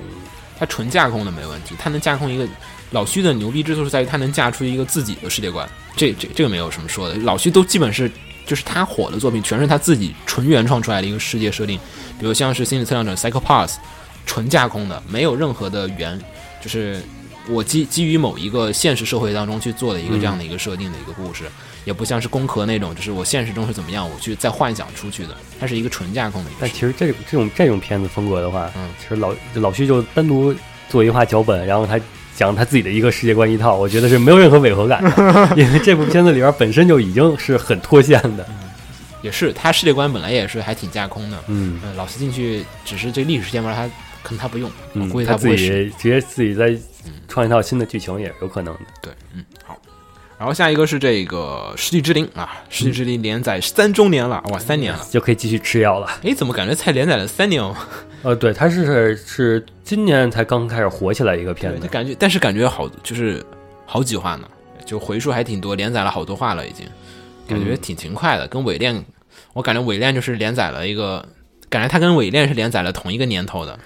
[0.57, 2.47] 他纯架空的没问题，他能架空一个
[2.91, 7.15] 老徐的牛逼之处是在于他能架出一个自己的世界观，这这这个没有什么说的。
[7.17, 8.11] 老徐都基本是
[8.45, 11.79] 就是他火的作品，全是他自己纯原创出来的一个世界设定，
[12.19, 13.77] 比如像是心理测量者 Psycho Pass，
[14.25, 16.19] 纯架空的，没有任何的原，
[16.61, 17.01] 就是
[17.49, 21.43] 我基基于某一个现实社会当中去做的一个这样的一个设定的一个故事，
[21.85, 28.89] 也不像是攻壳那种，就是我现实中是怎么样，我去再幻想出去的，它是一个纯架空的一个但其实这种这种这种片子风格的话，嗯。
[29.01, 30.55] 其实老老徐就单独
[30.89, 31.99] 做一画脚本，然后他
[32.35, 38.45] 讲他自己的一个世界观一套，我觉得是没有任何违和感的， 因为这部片子里边本身就已经是很脱线的。
[39.21, 43.87] 也是他世界观本来也是还挺架空的，嗯嗯，老斯进去只是这历史事件玩，他
[44.21, 44.69] 可能他不用，
[45.09, 45.85] 估计，他自不会使。
[45.85, 46.75] 己直接自己再
[47.27, 48.79] 创一套新的剧情也是有可能的。
[49.01, 49.77] 对，嗯，好。
[50.43, 54.99] 然后下一个是这个《世纪之灵》啊，《世纪之灵》连载三周年了，哇，三年了。
[55.09, 56.19] 就可以继续吃药了。
[56.23, 57.73] 诶，怎么感觉才连载了三年哦？
[58.23, 63.41] 呃，对，它是是今年才刚开始火起来一个片，子，感觉，但是感觉好，就是
[63.85, 64.45] 好几话呢，
[64.85, 66.85] 就回数还挺多，连载了好多话了，已经，
[67.47, 68.45] 感觉挺勤快的。
[68.49, 69.01] 跟伪恋，
[69.53, 71.25] 我感觉伪恋就是连载了一个，
[71.69, 73.79] 感觉它跟伪恋是连载了同一个年头的，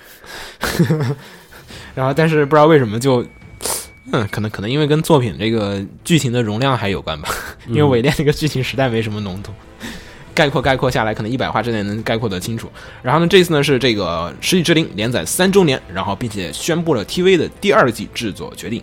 [1.94, 3.24] 然后但是不知道为什么就，
[4.12, 7.30] 嗯，可能可能因为跟作品这个剧情的容量还有关吧，
[7.68, 9.52] 因为伪恋这个剧情实在没什么浓度。
[10.34, 12.72] 概括概括下来，可能一百话之内能概括得清楚。
[13.02, 18.80] 然后呢，这次呢是这个《世纪之灵》连载三周年，然后并且宣布了 TV 的第二季制作决定。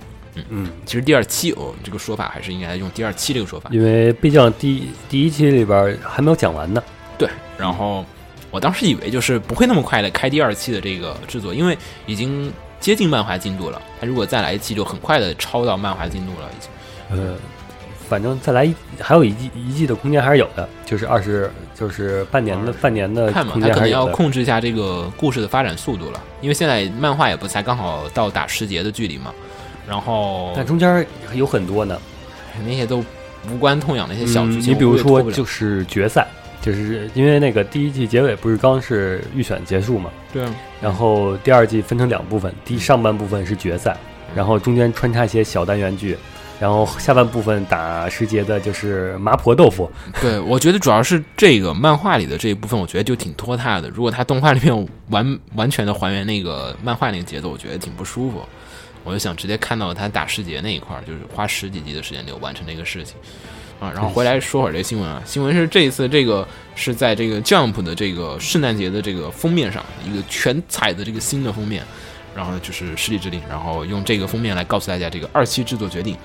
[0.51, 3.71] 嗯，其实第二期哦，这个说法还是应该用第二期这个说法。
[3.73, 6.83] 因为毕竟第第一期里边还没有讲完呢。
[7.17, 8.05] 对，然后
[8.51, 12.53] 我当时以为就是不会那么快的开第二期的这个制作，因为已经
[12.85, 13.81] 接近漫画进度了。
[13.99, 16.70] 他如果再来一期，就很快的超到漫画进度了，已经。
[17.09, 17.35] 呃，
[18.11, 24.05] 反正再来一还有一季一季的空间还是有的，就是二十就是半年的半年的看嘛，他可能要。
[24.09, 29.33] 控制一下这个故事的发展速度了，因为现在漫画也不才刚好到打十节的距离嘛，
[29.88, 31.99] 然后但中间有很多呢，
[32.66, 33.03] 那些都
[33.51, 36.27] 无关痛痒的一些小剧嗯，情，你比如说就是决赛，
[36.64, 43.94] 就是因为那个第一季结尾不是刚是预选结束嘛，对啊，然后第二季分成两部分，第上半部分是决赛，
[44.35, 46.16] 然后中间穿插一些小单元剧，
[46.59, 49.90] 然后下半部分打十节的就是麻婆豆腐，
[50.22, 53.90] 对，我觉得主要是这个漫画里的这一部分，我觉得就挺拖沓的。
[53.90, 58.40] 如果他动画里面完 完全的还原那个漫画那个节奏，我觉得挺不舒服。
[59.05, 63.16] 我就想直接看到他打世节那一块儿，就是花十几集的时间就完成这个事情
[63.85, 63.92] 啊。
[63.94, 71.85] 然后回来说会儿这个新闻啊，新闻是这一次这个是在这个 Jump 的这个圣诞节的这个封面上，一个全彩的这个新的封面，
[72.35, 76.16] 然后就是《世纪之灵》，然后用这个封面来告诉大家这个二期制作决定。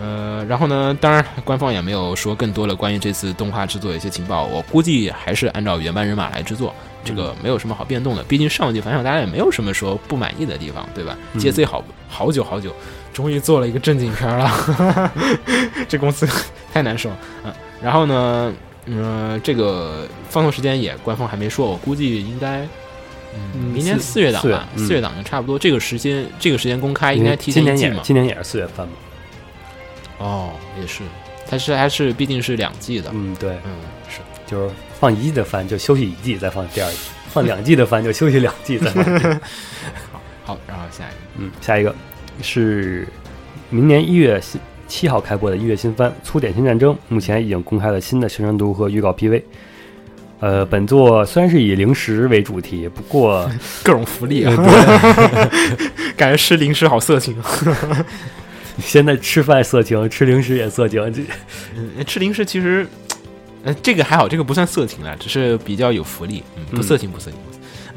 [0.00, 6.72] 呃，然后呢，当然官方也没有说更多的关于这次动画制作的一些情报，我估计还是按照原班人马来制作，
[7.04, 8.22] 这个没有什么好变动的。
[8.22, 12.72] 毕竟上一季反响大家也没有什么说不满意的地方，对吧、嗯 j c 好好久好久，
[13.12, 15.12] 终于做了一个正经片儿了，
[15.88, 16.28] 这公司
[16.72, 17.10] 太难受。
[17.44, 17.52] 嗯，
[17.82, 18.52] 然后呢，
[18.86, 22.66] 呃，这个放送时间也官方还没说，我估计应该。
[23.34, 25.58] 嗯，嗯明年四四月档吧，嗯四月档就差不多。
[25.58, 27.96] 这个时间，这个时间公开应该提前今年一季嘛？
[27.96, 28.94] 也今年也是四月份嘛，
[30.18, 30.50] 哦，
[30.80, 31.02] 也是，
[31.46, 33.72] 它是还是毕竟是两季的，嗯，对，嗯，
[34.08, 34.20] 是。
[34.46, 36.96] 就是放一季的番就休息一季，再放第二季；
[37.28, 39.04] 放两季的番就休息两季，再放。
[40.42, 41.94] 好，然后下一个，嗯，下一个
[42.40, 43.06] 是
[43.68, 49.42] 明年一月新七号开播的一月新番《粗点心战争》，目前已经公开了新的宣传图和预告 PV。
[50.40, 53.48] 呃，本作虽然是以零食为主题，不过
[53.84, 54.54] 各种福利啊，
[56.16, 58.06] 感觉吃零食好色情啊。
[58.78, 61.22] 现在吃饭色情，吃零食也色情，这
[61.76, 62.86] 嗯吃零食其实，
[63.64, 67.40] 呃，这个还好，这个不算色情了，只是比较有福利，嗯，不色情，不色情，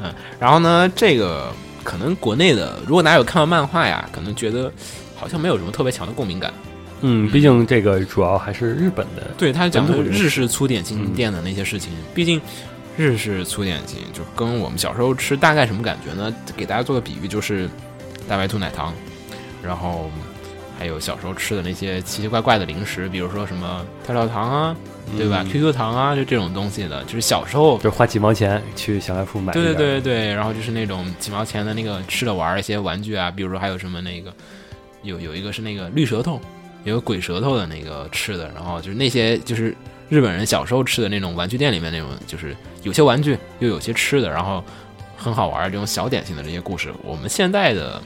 [0.02, 0.12] 嗯。
[0.40, 1.52] 然后呢，这个
[1.84, 4.72] 可能国内的，如果大家有看到漫画呀，可能觉得
[5.14, 6.52] 好像没有什么特别强的共鸣感。
[7.02, 12.40] 嗯，毕竟这个主要还是日本的，对他讲的日式粗点心店的那些事情，毕竟
[12.96, 16.34] 日式粗点心就跟我们小时候吃大概什么感觉呢？
[16.56, 17.68] 给大家做个比喻，就是
[18.28, 18.94] 大白兔奶糖，
[19.62, 20.10] 然后
[20.78, 24.76] 还有小时候吃的那些奇奇怪怪的零食，比如说什么跳跳糖啊，
[25.16, 27.78] 对吧、嗯 q q 糖啊，就这种东西的，就是小时候。
[27.78, 29.74] 就花几毛钱去小卖铺买对对。
[29.74, 34.32] 对对，然后就是那种几毛钱的那个吃的玩一些玩具啊，比如说还有什么那个
[35.02, 36.40] 有有一个是那个绿舌头，
[36.84, 39.74] 有鬼舌头的那个吃的，然后就是那些就是
[40.08, 44.62] 日本人小时候吃的那种玩具店里面那种，就是有些玩具又有些吃的，然后
[45.16, 48.02] 很好玩儿这种小点心的这些故事，我们现在的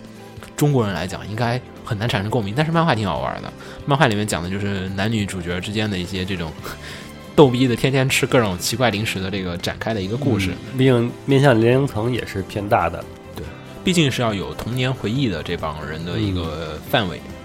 [0.57, 3.53] 中国人来讲应该很难产生共鸣，但是漫画挺好玩的，
[3.87, 6.53] 漫画里面讲的就是男女主角之间的一些这种
[7.35, 10.53] 逗逼的天天吃各种奇怪零食的这个展开的一个故事。
[10.53, 13.45] 嗯毕竟面向年龄层也是偏大的，对
[13.85, 17.19] 毕竟是要有童年回忆的这帮人的一个范围。
[17.19, 17.36] 嗯，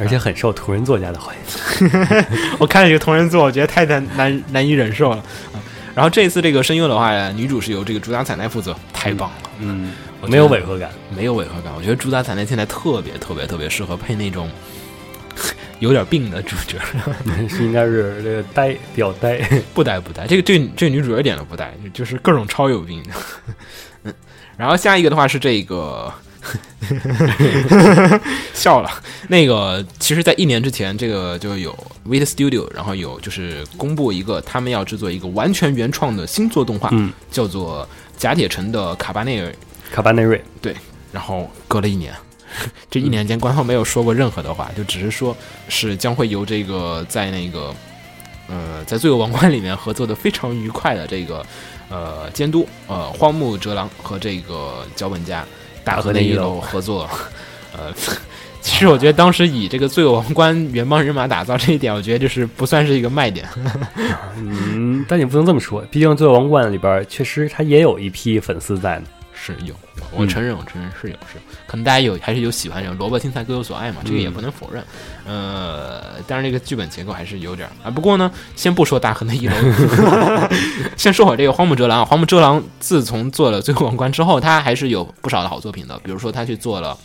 [0.00, 1.90] 而且很受同人作家的欢迎。
[2.58, 5.22] 我看了这个同人作，我觉得太难难难以忍受了。
[5.54, 5.60] 嗯，
[5.94, 10.90] 然后这次这个声优的话，女主是由这个竹达彩奈负责，太棒了，嗯，我没有违和感。
[11.14, 11.72] 没有违和感。
[11.76, 14.50] 我觉得竹达彩奈现在特别特别特别适合配那种
[15.80, 16.78] 有点病的主角，
[17.48, 19.38] 是应该是这个呆，比较呆。
[19.74, 20.26] 不呆不呆。
[20.26, 23.02] 这个这个这个女主一点都不呆，就是各种超有病。
[24.04, 24.14] 嗯，
[24.56, 26.10] 然后下一个的话是这个。
[28.54, 28.90] 笑了，
[29.28, 31.76] 那个其实，在一年之前，这个就有
[32.08, 37.86] Wait Studio，然后有就是公布一个他们要制作一个完全原创的新作动画，嗯，叫做
[38.20, 39.50] 《甲铁城的卡巴内尔》，
[39.92, 40.74] 卡巴内瑞，对
[41.12, 42.14] 然后隔了一年，
[42.90, 45.36] 这一年间官方没有说过任何的话，就只是说
[45.68, 47.74] 是将会由这个在那个
[48.48, 51.44] 呃在《罪恶王冠》里面合作的非常愉快的这个
[51.88, 55.44] 呃监督呃荒木哲郎和这个脚本家
[55.84, 57.08] 大河内一楼合作，
[57.76, 57.92] 呃
[58.62, 63.48] 其实我觉得当时以这个罪恶王冠原班人马打造这一点，我觉得就是不算是一个卖点。
[64.36, 69.04] 嗯，但你不能这么说，毕竟《罪恶王冠》里边确实他也有一批粉丝在呢。
[69.42, 69.74] 是有，
[70.12, 74.84] 我承认，我承认是有，是有可能大家有还是有喜欢这种萝卜青菜各有所爱嘛，这个也不能否认。
[75.24, 77.90] 呃，但是这个剧本结构还是有点儿啊。
[77.90, 79.54] 不过呢，先不说大河的一楼，
[80.96, 82.04] 先说会儿这个荒木哲郎。
[82.04, 86.94] 荒木哲郎自从做了《最后王冠》之后，他还是有不少的好作品的，比如说他去做了《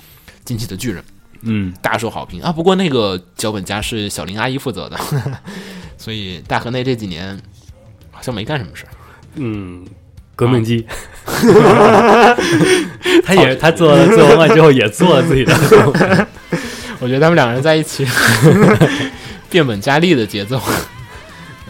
[0.43, 1.01] 惊奇的巨人》，
[1.43, 2.51] 嗯，大受好评啊。
[2.51, 4.99] 不过那个脚本家是小林阿姨负责的，
[5.97, 7.39] 所以大河内这几年
[8.11, 8.89] 好像没干什么事儿。
[9.35, 9.85] 嗯，
[10.35, 10.85] 革命机，
[13.23, 15.53] 他也他做了《罪恶王冠》之后，也做了自己的。
[16.99, 18.05] 我觉得他们两个人在一起
[19.49, 20.61] 变本加厉的节奏。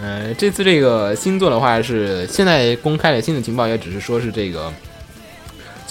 [0.02, 4.72] 呃，这次这个新作的话是现在公开的新的情报，也只是说是这个，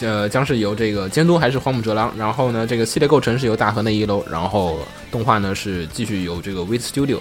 [0.01, 4.79] 呃，将是由这个监督还是荒木哲郎，然后呢，这个系列构成是由大河内一楼，然后
[5.11, 7.19] 动画呢是继续由这个 Wit Studio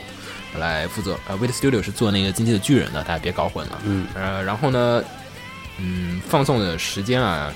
[0.59, 1.17] 来负责。
[1.27, 3.79] 呃，Wit Studio 是做那个《进击的巨人》的，大家别搞混了。
[3.85, 5.01] 嗯，呃，然后呢，
[5.83, 7.53] 嗯，放送的时间啊，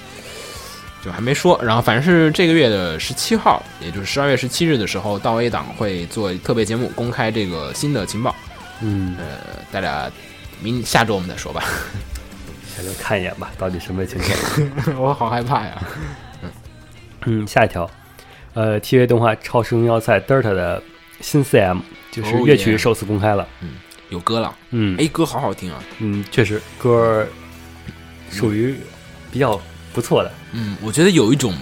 [1.03, 1.57] 就还没说。
[1.63, 8.35] 然后反正是这个月的十七号，也就是十二月十七日的时候，到 A 档会做特别节目，公开这个新的情报。
[8.81, 10.11] 嗯，呃，大家
[10.61, 11.63] 明下周我们再说吧。
[12.75, 14.99] 下周看一眼吧，到底什么情况？
[15.01, 15.81] 我好害怕呀。
[17.25, 17.89] 嗯，下一条，
[18.53, 20.81] 呃，TV 动画《超时空要塞 Delta》的
[21.21, 21.79] 新 CM
[22.11, 23.47] 就是哦乐曲首次公开了。
[23.61, 23.75] 嗯
[24.09, 25.83] 有歌了，嗯，哎，歌好好听啊。
[25.99, 27.27] 嗯，确实歌儿
[28.29, 28.75] 属于
[29.31, 29.59] 比较
[29.93, 30.31] 不错的。
[30.53, 31.53] 嗯，我觉得有一种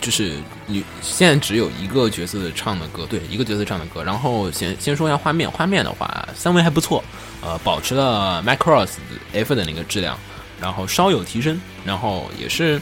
[0.00, 0.34] 就是
[0.66, 4.02] 你现在只有一个角色唱的歌，对，一个角色唱的歌。
[4.04, 7.02] 然后先先说一下画面，画面的话，三维还不错，
[7.42, 8.90] 呃，保持了 Macross
[9.32, 10.18] F 的那个质量，
[10.60, 12.78] 然后稍有提升，然后也是，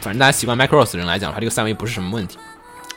[0.00, 2.36] 反正大家习惯 Macross 的人来讲它，这个三维不是什么问题。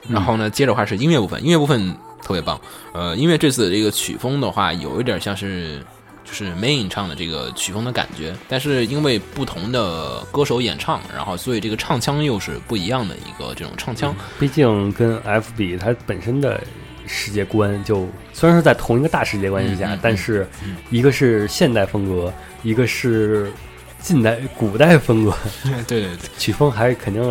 [0.10, 2.60] 然后呢，接着话是音乐部分，音乐部分特别棒。
[2.92, 5.86] 呃，音乐这次这个曲风的话，有一点像是
[6.32, 14.15] 就是 Main 唱的这个曲风的感觉，但是因为不同的歌手演唱，然后所以这个唱腔又是不一样的一个这种唱腔。
[14.39, 16.63] 毕竟跟 F 比，它本身的
[17.06, 23.52] 世界观就虽然说在同一个大世界观之下，但是嗯一个是现代风格，一个是
[24.00, 25.36] 近代古代风格，
[25.86, 27.22] 对对对，曲风还是肯定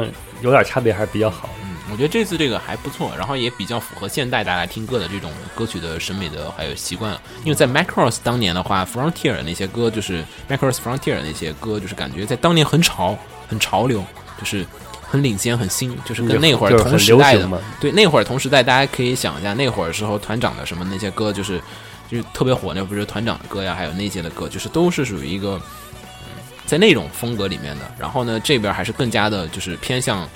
[0.42, 1.54] 有点差别，还是比较好的。
[1.64, 7.12] 嗯，我觉得这次这个还不错，然后也比较符合现代大家听歌的这种歌曲的审美的还有习惯。
[7.44, 14.04] 因为在 Macross 当年的话，Frontier 那些歌就是 Macross Frontier 那些歌，就是感觉在当年很潮、很潮流，
[14.38, 14.64] 就是
[15.02, 21.60] 很领先、很新，就是跟那会儿同时代的嘛，对，那会儿同时代，大家可以想一下，那会儿时候团长的什么那些歌，就是
[22.08, 25.62] 就是特别火，那不是团长的歌呀，还有那些的歌，就是都是属于一个、嗯
[26.66, 27.90] 在那种风格里面的。
[27.98, 30.28] 然后呢，这边还是更加的，就是偏向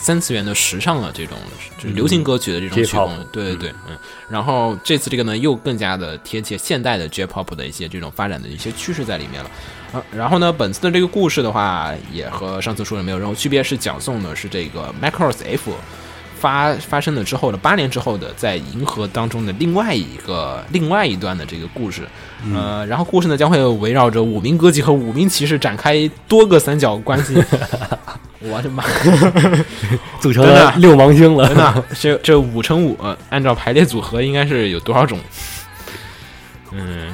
[0.00, 1.36] 三次元的时尚的这种，
[1.76, 3.26] 就是流行歌曲的这种曲风。
[3.32, 3.98] 对对对，嗯。
[4.28, 9.50] 然后这次这个呢，又更加的贴切现代的 J-pop 的一些这种发展的一些趋势在里面了。
[9.92, 15.74] 啊，然后呢，本次的这个故事的话，也和上次说的没有任何区别，是讲述的是这个 Macross F
[16.40, 22.02] 发发生了之后的八年之后的，在银河当中的另外一个另外一段的这个故事。
[22.54, 27.34] 呃，然后故事呢将会围绕着五名歌姬和五名骑士展开多个三角关系。
[28.40, 28.84] 我的妈！
[30.20, 31.56] 组成了六芒星了真。
[31.56, 35.18] 的，这这五乘五，呃按照排列组合应该是有多少种？
[36.70, 37.12] 嗯，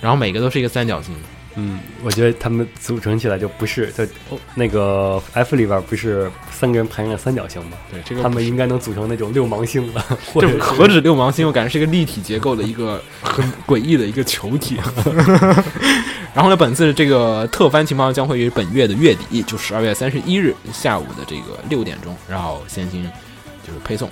[0.00, 1.12] 然后每个都是一个三角形。
[1.60, 7.76] 嗯，我觉得他们组成起来就不是，就哦那个 F 里边不是三个人排成了三角形吗？
[7.90, 10.00] 对，这个他们应该能组成那种六芒星了，
[10.32, 14.78] 或者这何止六芒星，我感觉是一个立体结构的一个很诡异的一个球体。
[16.32, 23.02] 然后呢，本次这个特番情报将会于本月的月底，就十二月三十一日下午的这个六点钟，然后先行
[23.66, 24.08] 就是配送。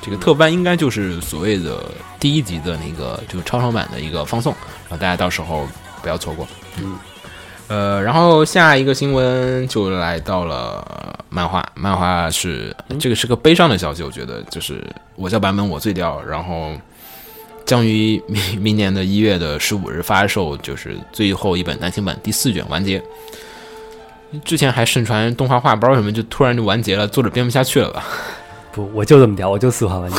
[0.00, 1.84] 这个特番应该就是所谓的
[2.18, 4.54] 第一集的那个就是超长版的一个放送，
[4.88, 5.66] 然后大家到时候
[6.06, 6.46] 不要错过。
[6.78, 6.96] 嗯，
[7.66, 14.80] 呃，然后下一个新闻就来到了漫画，漫画是这个是个悲伤的消息，我觉得就是
[15.16, 16.70] 我叫版本我最屌，然后
[17.64, 23.02] 将于明明年的一月的十五日发售，就是最后一本单行本第四卷完结。
[24.44, 28.04] 之前还盛传动画化，不知道为什么就突然就完结了，作者编不下去了吧？
[28.70, 30.18] 不，我就这么屌，我就四话完结。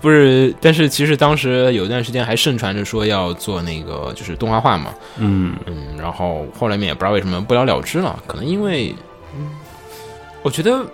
[0.00, 8.94] 不是，但是其实当时有一段时间还盛传着说要做那个就是动画化嘛，嗯，嗯，然后后来面也不知道为什么不了了之了，可能因为，
[10.42, 10.84] 我觉得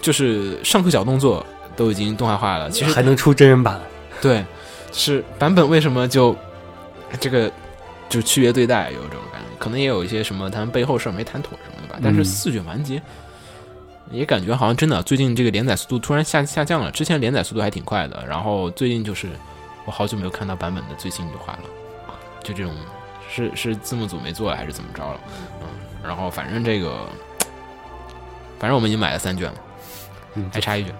[0.00, 1.44] 就是上课小动作
[1.76, 3.80] 都已经动画化了，其实还能出真人版，
[4.20, 4.44] 对，
[4.92, 6.34] 是版本为什么就
[7.20, 7.50] 这个
[8.08, 12.00] 就区别对待有这种感觉，可能也有一些什么他们背后事儿没谈妥什么的吧。
[12.02, 13.02] 但是嗯四卷完结，
[14.10, 19.28] 也感觉好像真的最近这个连载速度突然下下降了，之前连载速度还挺快的，然后最近就是
[19.84, 21.60] 我好久没有看到版本的最新一句话了，
[22.42, 22.72] 就这种
[23.30, 25.20] 是是字幕组没做还是怎么着了，
[25.60, 25.68] 嗯，
[26.02, 27.06] 然后反正这个，
[28.58, 29.58] 反正我们已经买了三卷了，
[30.34, 30.94] 嗯，还差一卷，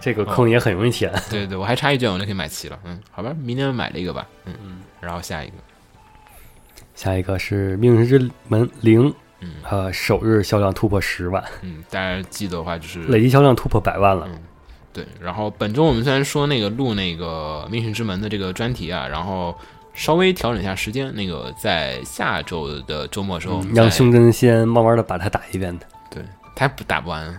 [0.00, 1.12] 这个坑也很容易填。
[1.28, 5.54] 对对对，我还差一卷我就可以买齐了，嗯，好吧，明天买了一个吧，嗯嗯，然后下一个，
[6.94, 9.10] 下一个是《命运之门零》，
[9.46, 14.26] 嗯呃，首日销量突破十万，嗯，大家记得的话就是累计销量突破百万了。
[14.28, 14.38] 嗯，
[14.92, 15.06] 对。
[15.20, 19.56] 然后本周我们虽然说那个录那个《命运之门》的这个专题啊，然后
[19.94, 25.86] 稍微调整一下时间，那个在下周的周末的时候，让胸针先慢慢的把它打一遍的。
[26.10, 26.22] 对，
[26.54, 27.38] 他不打不完，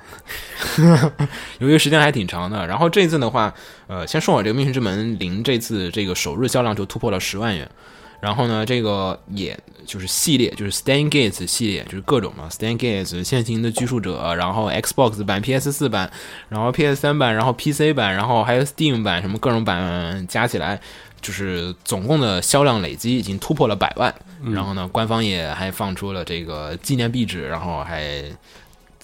[1.59, 2.65] 由于时间还挺长的。
[2.67, 3.53] 然后这次的话，
[3.87, 7.69] 呃，先说我这个《命运之门零》这次这个首日销量就突破了十万元。
[8.19, 16.11] 然后呢，这个也就是系列，就是 Stan Gates 系列，就是各种嘛，Stan Gates 现行的拘束者，然后 Xbox 版、PS 四版，
[16.49, 20.79] 然后 PS 三版，然后 PC 版，然后还有 Steam 版，什么各种版加起来，
[21.21, 24.13] 就是总共的销量累积已经突破了百万。
[24.53, 28.23] 然后呢，官方也还放出了这个纪念壁纸，然后还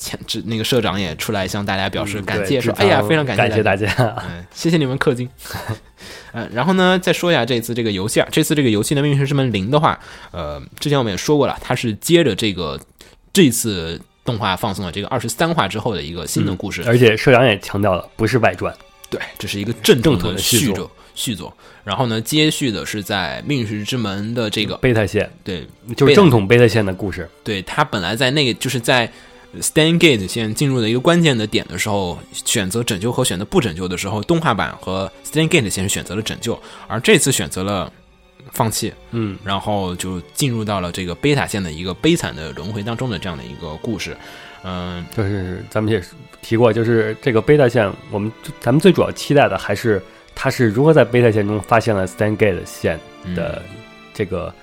[0.04, 4.16] 前这那个社长也出来向大家表示感谢，对说哎呀，非常感感谢大大家。
[4.30, 5.30] 嗯，谢谢你们氪金。
[6.34, 9.98] 嗯， 然后呢，再说一下这次这个游戏啊，这次这个游戏的《命运之门零》的话，
[10.32, 12.80] 呃，之前我们也说过了，它是接着这个
[13.32, 18.76] 这次动画放送的这个二十三话之后的一个新的故事，而且社长也强调了，不是外传。
[19.10, 21.58] 对，这是一个正正统的续作续作续作。
[21.84, 27.30] 然后呢，接续的是在《命运之门》的这个贝塔线对就是正统贝塔线的故事。
[27.44, 29.12] 对它本来在那个就是在
[29.62, 37.92] Stan Gate 线进入的一个关键的点的时候，选择拯救和选择不拯救的时候，动画版和 Stan Gate 线是选择了拯救，而这次选择了
[38.52, 44.18] 放弃，嗯，然后就进入到了这个贝塔线的一个悲惨的轮回当中的这样的一个故事。
[44.64, 46.02] 嗯，就是咱们也
[46.42, 50.02] 提过，就是这个贝塔线，我们咱们最主要期待的还是
[50.34, 53.00] 它是如何在贝塔线中发现了 Stan Gate 线
[53.36, 53.62] 的
[54.14, 54.54] 这个，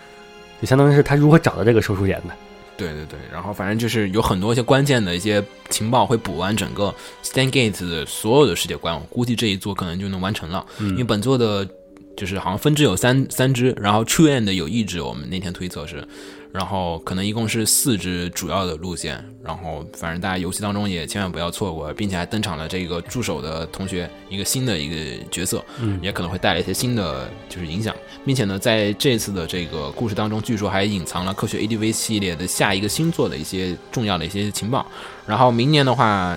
[0.60, 2.34] 就相当于是他如何找到这个收束点的。
[2.80, 10.64] 对对对，然后反正就是有很多一些关键的一些情报会补完整个 Stan Gate 的所有的世界观，我估计这一座可能就能完成了。
[10.78, 11.68] 因为本作的，
[12.16, 16.06] 就是好像分支有三三支，然后 True End 有一支，我们那天推测是，
[16.52, 27.94] 然后可能一共是四支主要的路线，然后反正大家游戏当中也千万不要错过，并且还登场了这个助手的同学一个新的一个角色，嗯也可能会带来一些新的就是影响，
[28.24, 34.84] 并且呢，在这次的这个故事当中，据说还隐藏了科学 ADV 系列的下一个星座的一些重要的一些情报。
[35.26, 36.36] 然后明年的话，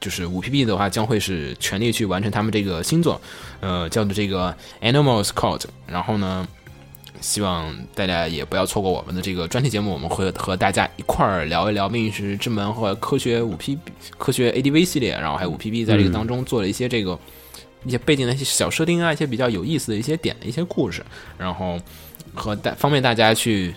[0.00, 3.20] 就是五 P B 的话将会是全力去完成他们这个星座，
[3.60, 5.62] 呃，叫做这个 Animals Cult。
[5.86, 6.46] 然后呢，
[7.22, 13.78] 希望大家也不要错过我们的这个专题节目，我们会和大家一块儿聊一聊《命运石之门》和科学五 P
[14.18, 17.18] 科学 ADV 系列，然后还有五 PB 在这个当中做了一些这个。
[17.84, 21.04] 一些背景的一些小设定啊，一些比较有意思的一些点的一些故事，
[21.36, 21.76] 然后
[22.32, 23.74] 和大方便大家去，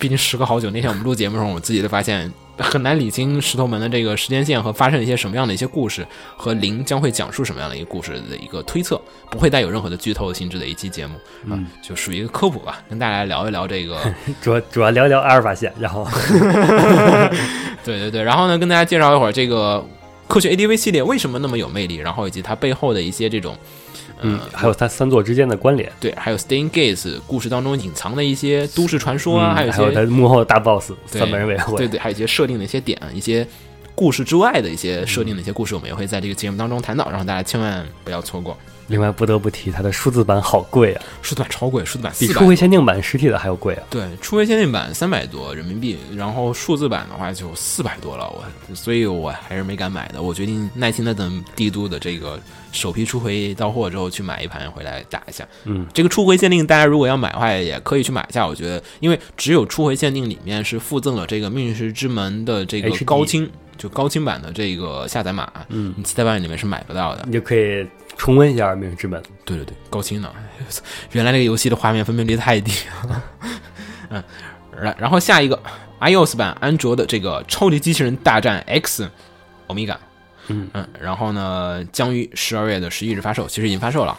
[0.00, 2.28] 毕竟时隔好久，那天我们录节目的时候，我自己都发现
[2.60, 6.06] 很难理清石头门的这个时间线和发生一些什么样的一些故事，
[6.36, 9.00] 和零将会讲述什么样的一个故事的一个推测，
[9.30, 11.14] 不会带有任何的剧透性质的一期节目
[11.50, 13.98] 啊，就属于一个科普吧，跟大家聊一聊这个。
[14.40, 16.06] 主要主要聊一聊阿尔法线，然后
[17.84, 19.84] 对对对，然后呢，跟大家介绍一会儿这个
[20.28, 23.56] 科学 ADV 系列为什么那么有魅力，然后以及它背后的一些这种，
[24.22, 33.46] 嗯，还有它三座之间的关联，对，还有 Stain Gates 故事当中隐藏的一些都市传说啊，嗯还有一还有些它幕后的大 boss 三百人委员会，对对，还有一些设定的一些点，一些
[33.94, 38.56] 故事之外的一些设定的一些故事，我们也会在这个节目当中谈到，然后大家千万不要错过。
[38.90, 43.82] 另外不得不提它的数字版好贵啊，数字版超贵，数字版比初回限定版实体的还要贵啊。
[43.88, 50.20] 对，初回限定版三百多人民币，然后数字版的话就四百多了，我所以我还是没敢买的。
[50.20, 52.40] 我决定耐心的等帝都的这个
[52.72, 55.46] 首批初回到货之后去买一盘回来打一下。
[55.64, 58.44] 嗯，这个初回限定大家如果要买的话，也可以去买一下。
[58.44, 67.22] 我觉得，因为只有初回限定里面是附赠了这个命运石之门的这个高清，就高清版的这个下载码，嗯，你磁带版里面是买不到的。
[67.26, 67.86] 你就可以
[68.20, 69.18] 重温一下《命运之门》。
[69.46, 70.30] 对对对，高清的，
[71.12, 72.70] 原来那个游戏的画面分辨率太低
[73.08, 73.24] 了。
[74.10, 74.22] 嗯，
[74.78, 75.58] 然然后下一个
[76.02, 79.08] iOS 版安卓的这个超级机器人大战 X
[79.68, 79.98] 欧米伽，
[80.48, 84.12] 嗯嗯，然后呢将于十二月的十一日发售，其实已经发售了。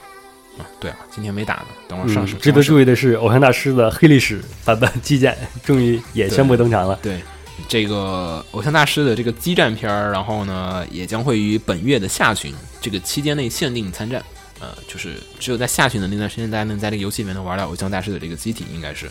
[0.58, 2.36] 啊，对啊，今天没打呢，等会儿上市。
[2.36, 6.98] 嗯，值得注意的是，偶像大师的黑历史版本基建终于也宣布登场了。
[7.04, 7.22] 对，
[7.68, 14.24] 这个偶像大师的这个激战片儿，然后呢，也将会于本月的下旬这个期间内限定参战。
[14.60, 19.10] 呃，就是只有在下旬的那段时间，大家能在这个游戏里面能玩到偶像大师的这个机体，应该是，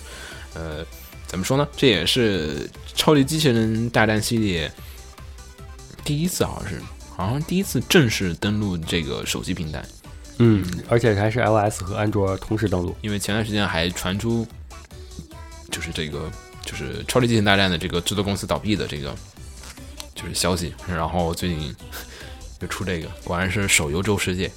[0.54, 0.86] 呃，
[1.26, 1.66] 怎么说呢？
[1.76, 4.70] 这也是超级机器人大战系列
[6.04, 6.80] 第一次好像是，
[7.16, 9.84] 好像第一次正式登陆这个手机平台，
[10.38, 12.94] 嗯，而且还是 iOS 和安卓同时登录。
[13.00, 14.46] 因为前段时间还传出，
[15.68, 16.30] 就是这个
[16.62, 19.14] 就是《超级机器人大战》的这个制作公司倒闭的这个
[20.14, 21.74] 就是消息，然后最近
[22.58, 24.50] 就出这个，果然是手游周世界。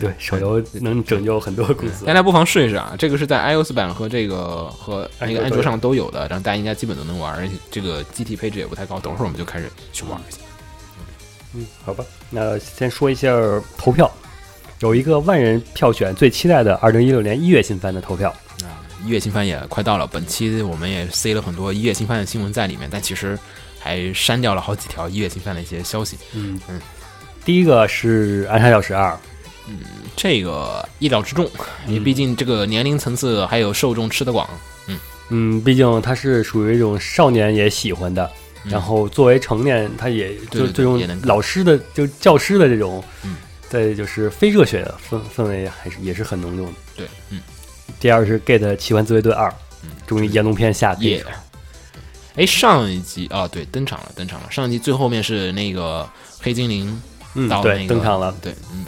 [0.00, 2.14] 对，手游能拯救很多公司大。
[2.14, 2.94] 家不妨试一试啊！
[2.96, 9.00] 这个是在 iOS 版和这个和那个安卓上都有的，然后大家应该基本都能玩，而且这个机体配置也不太高。
[9.00, 10.38] 等会儿我们就开始去玩一下。
[11.54, 13.32] 嗯，好吧，那先说一下
[13.76, 14.08] 投票，
[14.78, 18.32] 有一个万人票选最期待的二零一六年一月新番的投票。
[19.00, 23.38] 啊，一月新番也快到了，本期我们也塞了很多一月新番的新闻在里面，但其实
[23.78, 26.18] 还删掉了好几条一月新番的一些消息。
[26.34, 26.60] 嗯。
[26.68, 26.80] 嗯，
[27.44, 29.12] 第一个是《暗杀教室二》，
[29.68, 29.78] 嗯
[30.16, 31.48] 这个意料之中，
[31.86, 34.48] 因为毕竟这个年龄层次还有受众吃得广。
[34.86, 34.98] 嗯。
[35.30, 38.30] 嗯，毕竟它是属于一种少年也喜欢的，
[38.64, 38.72] 嗯。
[38.72, 43.36] 然后作为成年，他也就这种也能老师的就教师的这种嗯，
[43.68, 46.72] 在就是非热血的氛氛围还是也是很浓重的。
[46.96, 47.40] 对，嗯，
[48.00, 49.48] 第二是《Gate 奇幻自卫队二》，
[49.84, 51.24] 嗯，终于炎龙篇下地耶。
[52.36, 54.50] 哎，上一集啊，对，登场了，登场了。
[54.50, 56.08] 上一集最后面是那个
[56.40, 56.98] 黑精灵
[57.34, 58.34] 嗯，到那个、对，登场了。
[58.40, 58.86] 对，嗯，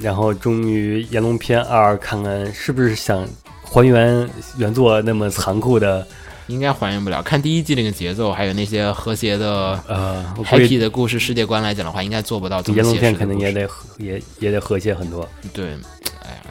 [0.00, 3.24] 然后终于炎龙篇二，看看是不是想
[3.62, 6.04] 还原原作那么残酷的
[6.48, 7.22] 应该还原不了。
[7.22, 15.28] 看第一季那个节奏，还有那些和谐的呃，happy 的故事世界观来讲的话，应该做不到这么炎龙写实的篇肯定也得和也也得和谐很多。
[15.52, 15.76] 对。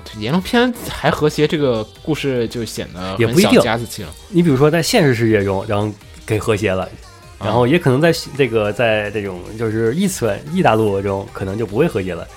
[0.07, 4.09] 哎呀，这炎龙篇还和谐，这个故事就显得也不一定家子气了。
[4.29, 5.91] 你比如说在现实世界中，然后
[6.25, 6.89] 给和谐了。
[7.39, 12.27] 然后也可能在这个在这种就是异次元异大陆中，可能就不会和谐了。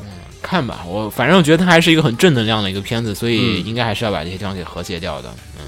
[0.00, 0.06] 嗯
[0.42, 5.32] 看吧，我反正觉得它还是一个很正能量的一个片子，所以嗯应该还是要把这些地方给和谐掉的。
[5.60, 5.66] 嗯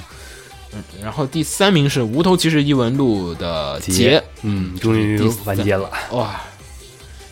[0.72, 5.90] 嗯，然后第三名是《无头骑士异闻录》的结，嗯，终于完结了。
[6.10, 6.40] 哇，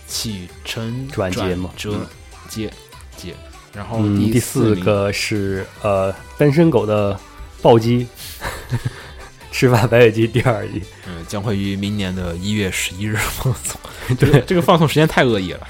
[0.06, 1.44] 起承转折
[1.86, 2.06] 嗯
[2.48, 2.70] 接
[3.16, 3.34] 接，
[3.78, 7.16] 然后嗯，第四个是呃单身狗的
[7.62, 8.04] 暴击，
[9.52, 10.82] 吃饭白月姬第二季。
[11.06, 13.78] 嗯将会于明年的一月十一日放送。
[14.16, 15.66] 对， 这个放送时间太恶意了。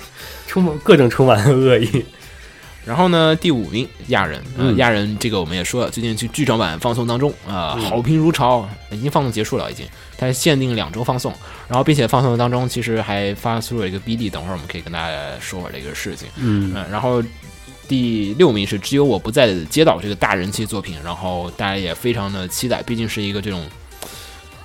[0.46, 2.04] 充满各种充满了恶意。
[2.86, 9.84] 然后呢，第五名亚人，呃，嗯亚人这个我们也说了，最近去剧场版放送当中啊、好评如潮，已经放送结束了，已经，
[10.16, 11.34] 它限定两周放送，
[11.68, 17.22] 然后并且放送当中其实还发出了一个 BD，等会儿我们可以跟大家说会儿这个事情，嗯嗯，然后
[17.88, 23.66] 第六名是只有我不在的街道这个大人气作品，然后大家也非常的期待，毕竟是一个这种。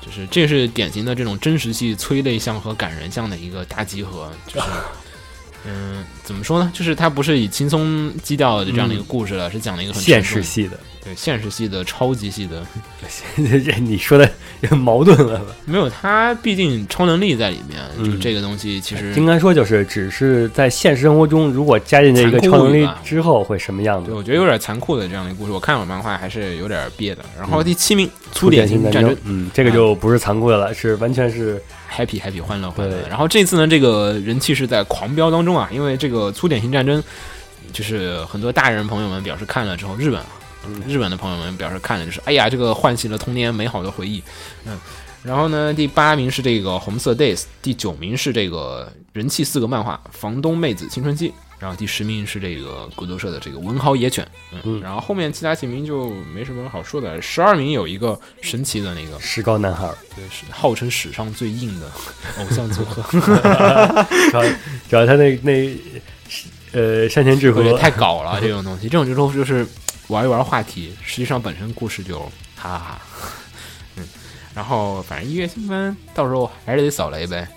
[0.05, 4.67] 就是这是典型的这种真实系催泪向和感人向的一个大集合，就是，
[5.65, 6.69] 嗯，怎么说呢？
[6.75, 12.65] 就是它不是以轻松基调的这样的一个故事了，是讲了一个很现实系的，对现实系的超级系的，
[13.35, 14.29] 这你说的
[14.61, 15.45] 有矛盾了吧？
[15.65, 24.15] 没有他，毕竟超能力在里面，嗯就这个东西其实应该说就是，只是在现实生活中，如果加进这个超能力之后会什么样子对，？
[24.15, 25.51] 我觉得有点残酷的这样的一个故事。
[25.51, 27.23] 我看我漫画还是有点憋的。
[27.37, 31.61] 然后嗯第七名，粗点型战争，嗯，这个就不是残酷的了，是完全是
[31.93, 32.95] happy happy 欢乐欢乐。
[32.95, 37.03] 对然后这次呢，这个人气是在狂飙当中啊，因为这个粗点型战争，
[37.73, 40.42] 就是很多大人朋友们表示看了之后，日本啊，嗯
[40.87, 44.23] 日本的朋友们表示看了就是，哎呀，这个唤起了童年美好的回忆。
[44.65, 44.79] 嗯，
[45.23, 51.29] 然后呢，第八名是这个红色 days，第九名是这个人气四个漫画《房东妹子青春期》。
[51.59, 57.21] 然后第十名是这个骨头社的这个文豪野犬，嗯，嗯然后后面其他几名就没什么好说的。
[57.21, 61.89] 十二名有一个神奇的那个，石膏男孩儿，对，是号称史上最硬的
[62.39, 63.01] 偶像组合
[64.29, 64.43] 主要
[64.89, 65.73] 主要他那那
[66.73, 69.65] 呃山田智和太搞了，这种东西，这种就说就是
[70.07, 72.19] 玩一玩话题，实际上本身故事就
[72.55, 73.01] 哈哈哈。
[73.97, 74.07] 嗯，
[74.55, 77.47] 然后反正一月新番到时候还是得扫雷呗。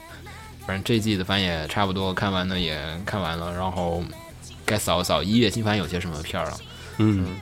[0.66, 4.02] 反正这季的番也差不多看完的也看完了，然后
[4.64, 6.58] 该扫一扫一月新番有些什么片儿了。
[6.98, 7.36] 嗯，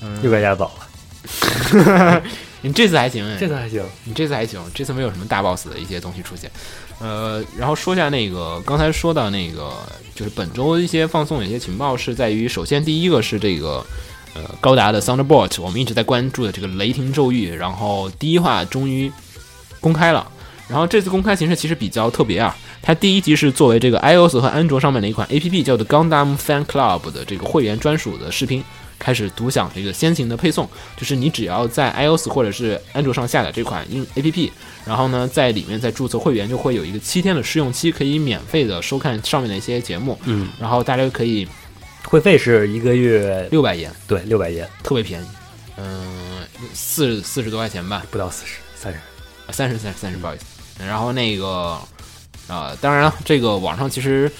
[0.00, 2.22] 嗯，又该压倒了，
[2.62, 6.50] 你这次还行哎，这次还行，你这次还行，这次没有什么大 boss 的一些东西出现。
[6.98, 9.70] 呃，然后说一下那个刚才说到那个，
[10.14, 13.84] 就是本周一些放送的一些情报是在于，首先第一个是这个
[14.36, 19.10] 呃高达的 Thunderbolt，我们一直在关注的这个雷霆咒域，然后第一话终于
[19.80, 20.30] 公开了。
[20.68, 28.64] 然后这次公开形式其实比较特别啊，它第一集是作为这个 iOS 和安卓上面的一款 APP 叫做 Gundam Fan Club 的这个会员专属的视频，
[28.98, 34.50] 开始独享这个先行的配送，就是你只要在 iOS 或者是安卓上下载这款应 APP，
[34.84, 41.46] 然后呢在里面再注册会员，就会有一个七天的试用期，可以免费的收看上面的一些节目，嗯，然后大家可以
[42.08, 45.26] 会费是一个月六百元，对六百元，特别便宜，
[45.76, 48.98] 嗯，四四十多块钱吧，不到四十，三十，
[49.52, 50.44] 三十三十三十，不好意思。
[50.78, 51.78] 然后那个
[52.48, 54.30] 啊、当然了，这个网上其实。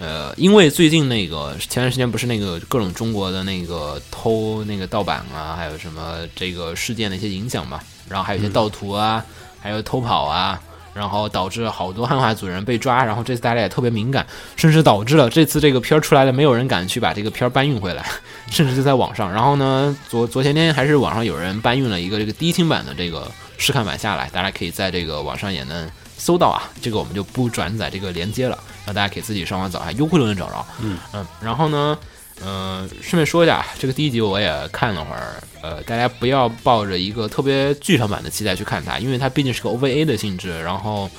[0.00, 9.26] 呃，因为最近那个前段时间不是那个各种中国的那个偷那个盗版啊，还有什么这个事件的一些影响嘛，然后还有一些盗图啊，
[9.58, 10.62] 还有偷跑啊，
[10.98, 14.26] 然后导致好多汉化组人被抓，然后这次大家也特别敏感，
[14.56, 18.04] 甚至导致了这次这个片儿出来了，没有人敢去把这个片儿搬运回来，
[18.50, 19.32] 甚至就在网上。
[19.32, 26.64] 然后呢，昨昨前天还是网上有人搬运了一个这个低清版的这个试看版下来，大家可以在这个网上也能搜到啊。
[26.82, 30.66] 这个我们就不转载这个链接了，让大家可以自己上网找，还优酷都能找着。
[30.80, 31.96] 嗯嗯然后呢，
[32.44, 40.62] 呃，顺便说一下，这个第一集我也看了会儿，呃，大家不要抱着一个特别剧场版的期待去看它，因为它毕竟是个 OVA 的性质。
[40.62, 41.10] 然后，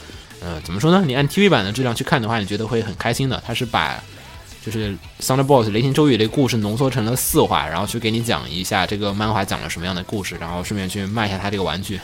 [0.42, 1.04] 呃，怎么说呢？
[1.06, 3.44] 你按 TV 版的质量去看的话，你觉得会很开心的。
[3.46, 4.02] 它是把
[4.66, 4.92] 就是
[5.22, 12.00] 《Thunderbolts》雷霆咒语这个故事浓缩成了四话，然后去给你讲一下这个漫画讲了什么样的故事，然后顺便去卖一下它这个玩具。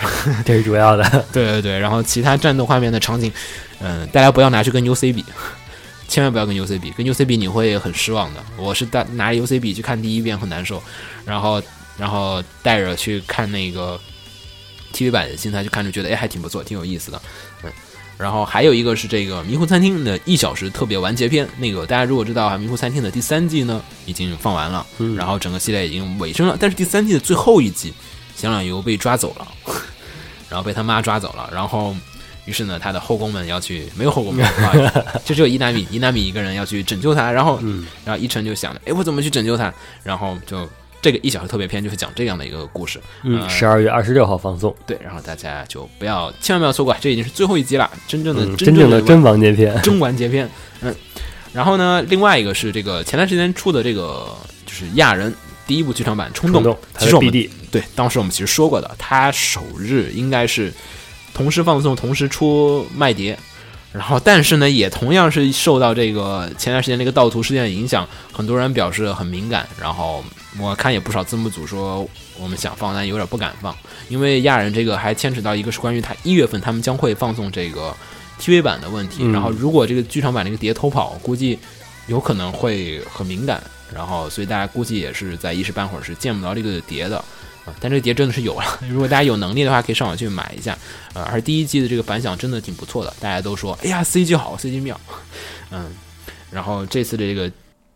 [0.46, 1.04] 这是主要的。
[1.32, 3.30] 对对对，然后其他战斗画面的场景，
[3.80, 5.24] 嗯、大家不要拿去跟 UC 比，
[6.08, 8.42] 千万不要跟 UC 比，跟 UC 比你会很失望的。
[8.56, 10.82] 我是带拿着 UC 比去看第一遍很难受，
[11.24, 11.62] 然后
[11.96, 14.00] 然后带着去看那个
[14.92, 17.22] TV 版的心态去看，就觉得哎还挺不错，挺有意思的，
[17.62, 17.70] 嗯。
[18.16, 27.94] 然后还有一个是这个《迷糊餐厅》的一小时特别完结篇，那个大家如果知道啊，《迷糊餐厅》的第三季呢已经放完了，嗯然后整个系列已经尾声了，但是第三季的最后一集，
[28.34, 29.46] 小两游被抓走了，
[30.50, 31.94] 然后被他妈抓走了，然后
[32.48, 34.42] 于是呢，他的后宫们要去，没有后宫们，
[35.22, 37.86] 就只有伊南米，伊南米一个人要去拯救他，然后，嗯。
[38.06, 39.70] 然后伊晨就想着，哎，我怎么去拯救他？
[40.02, 40.66] 然后就
[41.02, 49.78] 这个一小时特别篇就是讲这样的一个故事，嗯，呃十二月二十六号放送，对，然后大家就不要千万不要错过，这已经是最后一集了，真正的、嗯，真正的真完结篇。
[49.82, 50.48] 真完结篇，
[50.80, 50.94] 嗯，
[51.52, 54.26] 然后呢，另外一个是这个前段时间出的这个
[54.64, 55.32] 就是亚人
[55.66, 56.64] 第一部剧场版《冲动》
[56.98, 57.30] 其实我们
[57.70, 60.72] 对，当时我们其实说过的，它首日应该是
[61.34, 63.38] 同时放送、同时出卖碟，
[63.92, 70.24] 然后但是呢，也同样是受到这个前段时间那个盗图事件的影响，很多人表示很敏感，然后
[70.58, 72.08] 我看也不少字幕组说
[72.38, 73.76] 我们想放，但有点不敢放，
[74.08, 77.94] 因为亚人这个还牵扯到一个是关于他一月份他们将会放送这个
[78.40, 81.58] TV 版的问题，嗯然后如果这个剧场版那个碟偷跑，估计
[82.06, 83.62] 有可能会很敏感，
[83.94, 87.24] 然后所以大家估计也是在一时半会儿是见不着这个碟的。
[87.68, 90.76] 啊，但这个碟真的是有了， 如果大家有能力的话，可以上网去买一下。
[91.14, 94.98] 呃，而第一季的这个反响真的挺不错的，大家都说，哎呀，CG 好，CG 妙，
[95.70, 95.86] 嗯。
[96.50, 97.50] 然后这次的这个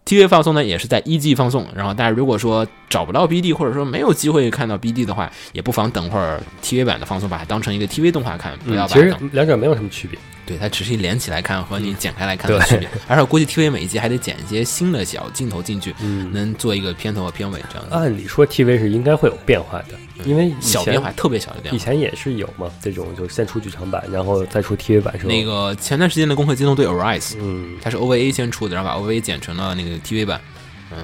[0.05, 1.67] TV 放送呢，也是在一季放送。
[1.75, 10.19] 然后大家如果说找不到 BD，或者说没有机会看到 BD 的话，也不妨等会儿 TV 版的放送，把它当成一个 TV 动画看，不要嗯，其实两者没有什么区别。
[10.45, 12.89] 对它只是连起来看和你剪开来看的区别。
[13.07, 21.77] 而且我估计 TV 每一集还得剪一些新的小镜头进去，嗯，能做一个片头和片尾这样的按理说 TV 是应该会有变化的，因为小变化，特别小的变化。
[21.77, 25.29] 以前也是有嘛，这种就先出剧场版，然后再出 TV 版是吧？
[25.29, 30.41] 那个前段时间的《攻壳机动队 Arise》，嗯，它是 OVA 先出的，然后把 OVA 剪成了那个 TV 版，
[30.91, 30.99] 嗯，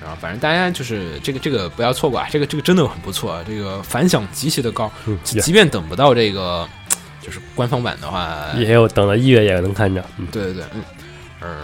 [0.00, 4.90] 然后反正大家就是这个这个不要错过啊，这个这个真的很不错，啊，这个反响极其的高，
[5.24, 6.68] 即便等不到这个
[7.26, 10.04] 就是官方版的话，也有等到一月也能看着。
[10.18, 10.82] 嗯，对对对，嗯。
[11.42, 11.56] 嗯，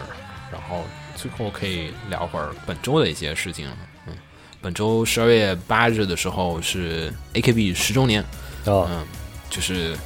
[0.51, 0.85] 然后
[1.15, 3.77] 最后可以聊会儿本周的一些事情了，
[4.09, 4.13] 嗯，
[4.61, 8.23] 本周十二月八日的时候是 AKB 十周年，
[8.65, 9.05] 哦，嗯，
[9.49, 9.97] 就是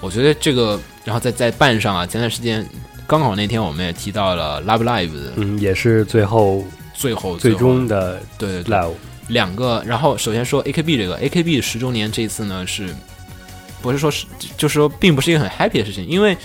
[0.00, 2.64] 我觉得这个，然后在在办上啊，前段时间
[3.06, 6.64] 刚好那天我们也提到了 Love Live 的嗯，也是最后
[6.94, 8.76] 最后最终的对对对。
[8.76, 8.92] Live，
[9.28, 12.94] 两个，然后首先说 AKB 这个 AKB 十周年这次呢是
[13.82, 16.36] 不是说是就是说并不是一个很 happy 的事情，因为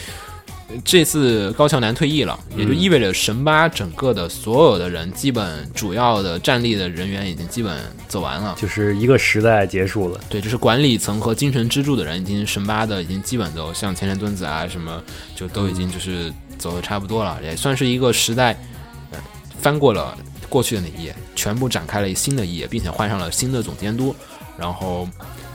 [0.86, 7.78] 这次高桥南退役了，也就嗯意味着神八整个的所有的人，基本主要的战力的人员已经基本
[8.08, 8.56] 走完了。
[8.58, 10.18] 就是一个时代结束了。
[10.30, 15.04] 对，就是管理层和精神支柱的人，已经神八的已经基本都像前田敦子啊什么，
[15.36, 18.58] 就都已经就是走的差不多了，也算是一个时代，
[19.12, 19.20] 呃，
[19.60, 20.18] 翻过了
[20.48, 24.16] 过去的那一页，全部展开了新的一页，并且换上了新的总监督。
[24.58, 25.06] 然后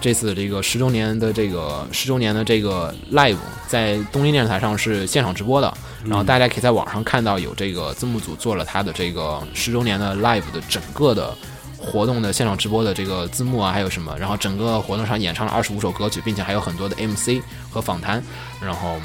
[0.01, 3.37] 这次这个十周年的这个十周年的这个 live
[3.67, 5.73] 在东京电视台上是现场直播的，
[6.05, 11.35] 然后大家可以在网上看到有这个字幕组做了他的这个十周年的 live 的整个的
[11.79, 18.23] 活动的现场直播的这个字幕啊，还有什么，然后整个活动上演唱了二十五首歌曲，并且还有很多的 MC 和访谈。
[18.61, 18.97] 然后，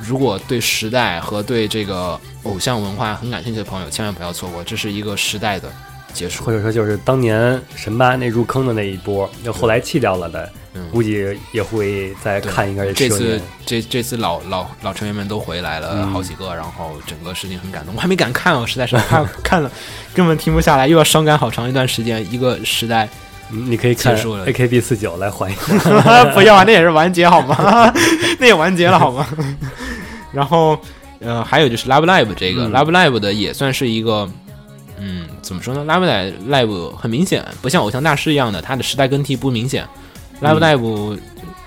[0.00, 5.70] 如果对时代和对这个偶像文化很感兴趣的朋友，千万不要错过，这是一个时代的
[6.12, 6.44] 结束。
[6.44, 13.40] 或者说就是当年神八那入坑的那一波，就后来弃掉了的，嗯估计也会再看一个这次。
[13.64, 19.70] 这这次老老老成员们都回来了嗯好几个，然后整个事情很感动，我还没敢看哦，实在是怕 看了
[20.14, 22.24] 根本停不下来，又要伤感好长一段时间。
[22.32, 23.08] 一个时代
[23.50, 26.24] 嗯你可以看 AKB 四九来还一下。
[26.34, 27.92] 不要啊，那也是完结好吗？
[28.40, 29.26] 那也完结了好吗？
[30.32, 30.78] 然后
[31.20, 34.28] 呃，还有就是 Love Live 这个、嗯 Love Live 的也算是一个。
[35.04, 39.84] 嗯，怎么说呢？Live Live 很明显，不像偶像大师一样的，它的时代更替不明显。
[40.40, 41.18] Live 嗯 Live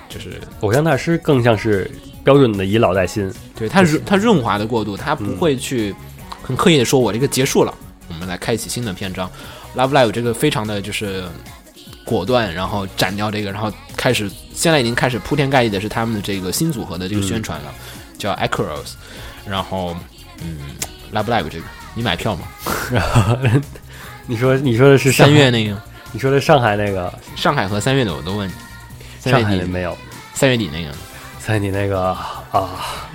[0.07, 1.91] 就是偶像大师更像是
[2.23, 5.93] 标准的以老带新，对它润它润滑的过渡，它不嗯会去
[6.41, 7.73] 很刻意的说我这个结束了，
[8.07, 9.29] 我们来开启新的篇章。
[9.75, 11.25] Love Live 这个非常的就是
[12.05, 17.73] 果断，然后斩掉这个，然后开始现在已经开始铺天盖地的是他们的这个新组合的这个宣传了，
[18.17, 18.93] 叫 Acros。
[19.45, 19.93] 然后
[20.41, 20.77] 嗯
[21.13, 21.65] ，Love Live 这个
[21.95, 22.47] 你买票吗？
[24.27, 25.75] 你说你说的是三月，那个
[26.11, 28.53] 你说的上海那个，上海和三月的我都问你，
[29.19, 29.97] 三上海月底的没有，
[30.33, 30.91] 三月底那个
[31.39, 32.09] 三月底那个
[32.51, 32.69] 啊，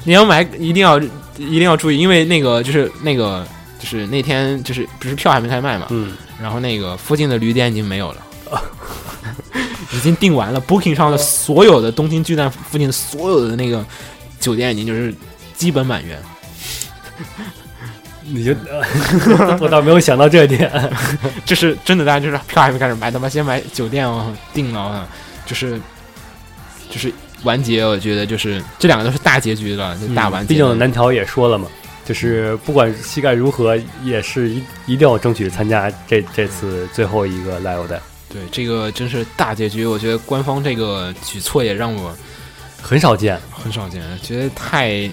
[0.05, 0.99] 你要买一定要
[1.37, 3.47] 一定要注意，因为那个就是那个
[3.79, 8.23] 就是那天就是不是票还没开卖嘛，嗯，然后那个附近的旅店已经没有了，
[9.93, 10.61] 已经订完了。
[10.61, 13.85] Booking 上的所有的东京巨蛋附近的所有的那个
[14.39, 15.13] 酒店已经就是
[15.57, 16.23] 基本满员。
[18.33, 18.55] 你就
[19.61, 20.71] 我倒没有想到这点，
[21.45, 25.09] 这是真的，大家就是票还没开始买，他妈先买酒店哦，定了啊，
[25.45, 25.81] 就是
[26.89, 27.13] 就是
[27.43, 27.85] 完结。
[27.85, 30.47] 我觉得就是这两个都是大结局了，就大完结。
[30.47, 31.67] 嗯毕竟南条也说了嘛，
[32.05, 39.85] 就是不管膝盖如何，也是一一定要争取参加这这次最后一个 live 的，对这个真是大结局。
[39.87, 42.15] 我觉得官方这个举措也让我
[42.81, 45.11] 很少见很少见，觉得太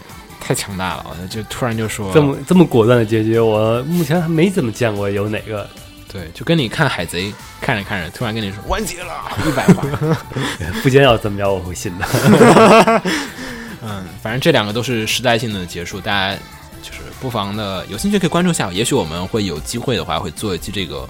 [0.48, 5.70] 太强大了，就突然就说这么这么果断的结局，我目前还没怎么见过有哪个
[6.10, 9.84] 对，就跟你看海贼看着看着，突然跟你说完结了一百话。
[10.82, 12.06] 不间要怎么着我会信的。
[13.84, 16.34] 嗯，反正这两个都是时代性的结束，大家
[16.82, 18.72] 就是不妨的有兴趣可以关注一下。
[18.72, 21.06] 也许我们会有机会的话，会做一期这个，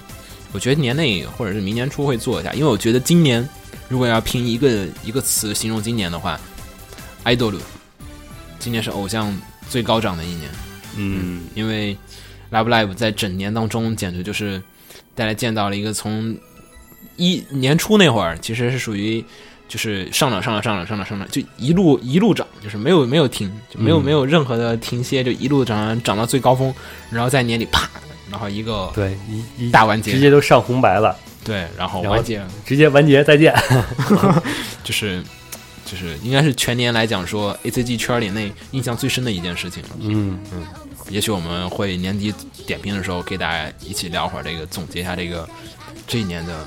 [0.50, 3.48] 我觉得年内或者是明年初会做一下，因为我觉得今年
[3.88, 6.38] 如果要拼一个一个词形容今年的话
[7.24, 7.54] ，idol，
[8.58, 9.36] 今年是偶像
[9.68, 10.50] 最高涨的一年。
[10.96, 11.96] 嗯，因为
[12.50, 14.60] Love Live 在整年当中简直就是
[15.14, 16.36] 大家见到了一个从
[17.16, 19.24] 一年初那会儿，其实是属于
[19.68, 26.74] 就是上涨上涨上涨上涨上涨，就一路一路涨，就是没有没有停，就没有、嗯没有任何的停歇，就一路涨涨到最高峰，
[27.10, 27.88] 然后在年底啪，
[28.30, 33.54] 然后一个对，一一大完结，直接都上红白了，对，然后完结直接完结再见。
[34.82, 35.22] 就是。
[35.90, 39.88] 就是应该是全年来讲说 A C G 圈里内印象最深的一件事情了。
[40.00, 40.38] 嗯，
[41.08, 42.34] 也许我们会年底
[42.66, 45.48] 点评的时候，给大家一起聊会儿这个，总结一下这个
[46.06, 46.66] 这一年的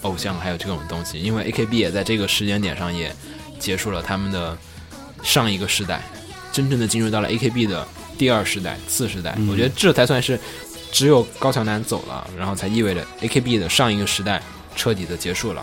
[0.00, 1.18] 偶像还有这种东西。
[1.20, 3.14] 因为 A K B 也在这个时间点上也
[3.58, 4.56] 结束了他们的
[5.22, 6.02] 上一个时代，
[6.50, 9.34] 真正的进入到了 A K B 的第二时代、次时代。
[9.36, 10.40] 嗯我觉得这才算是
[10.90, 14.42] 只有高桥南走了，然后才意味着 A K B 的上一个时代
[14.74, 15.62] 彻底的结束了。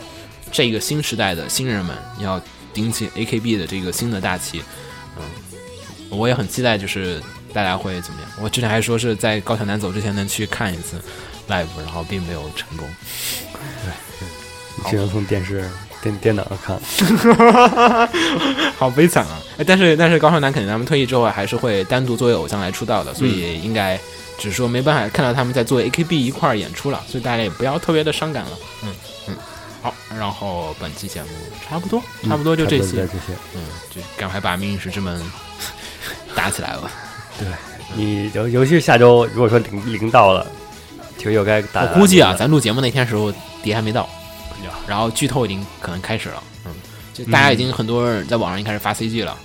[0.52, 2.42] 这个新时代的新人们要
[2.74, 4.64] 顶起 A K B 的这个新的大旗，
[5.18, 5.24] 嗯，
[6.10, 7.22] 我也很期待，就是
[7.54, 8.30] 大家会怎么样。
[8.42, 11.02] 我之前还说是在高桥南走之前能去看一次
[11.48, 12.88] live，然后并没有成功。
[13.84, 15.70] 对 只能从电视
[16.02, 16.80] 电电脑上看。
[18.78, 19.42] 好悲惨啊！
[19.58, 24.00] 哎但是但是高桥南肯定他们退役之后还是会单独作为偶像来出道的，所以应该
[24.38, 28.52] 只是说没办法看到他们在做 AKB 一块儿演出了，所以大家也不要特别的伤感了。
[28.84, 28.96] 嗯嗯，
[29.82, 31.30] 好，然后本期节目
[31.66, 32.84] 差不多差不多就这些。
[32.84, 33.34] 些，这些。
[33.56, 35.22] 嗯，就赶快把命运石之门
[36.36, 36.92] 打起来吧。
[37.40, 37.48] 对
[37.96, 40.46] 你尤尤其是下周，如果说零零到了，
[41.18, 41.82] 就又该打。
[41.82, 44.08] 我估计啊，咱录节目那天时候碟还没到，
[44.86, 46.72] 然后剧透已经可能开始了，嗯，
[47.14, 49.38] 就大家已经很多人在网上已经开始发 CG 了。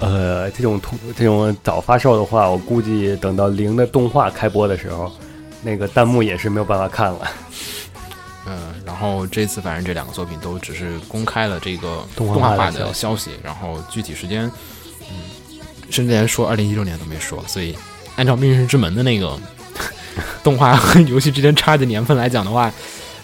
[0.00, 5.12] 呃，这种通这种早发售的话，我估计等到零的动画开播的时候，
[5.60, 7.28] 那个弹幕也是没有办法看了。
[8.50, 14.50] 嗯，然后这次反正这两个作品都只是公开了这个动画化的消息，然后具体时间，
[15.10, 17.76] 嗯，甚至连说二零一六年都没说，所以
[18.16, 19.38] 按照《命运之门》的那个
[20.42, 22.72] 动画和游戏之间差的年份来讲的话，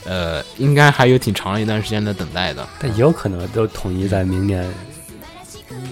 [0.05, 2.69] 呃，应该还有挺长一段时间的等待的。
[2.79, 4.71] 但也有可能都统一在明年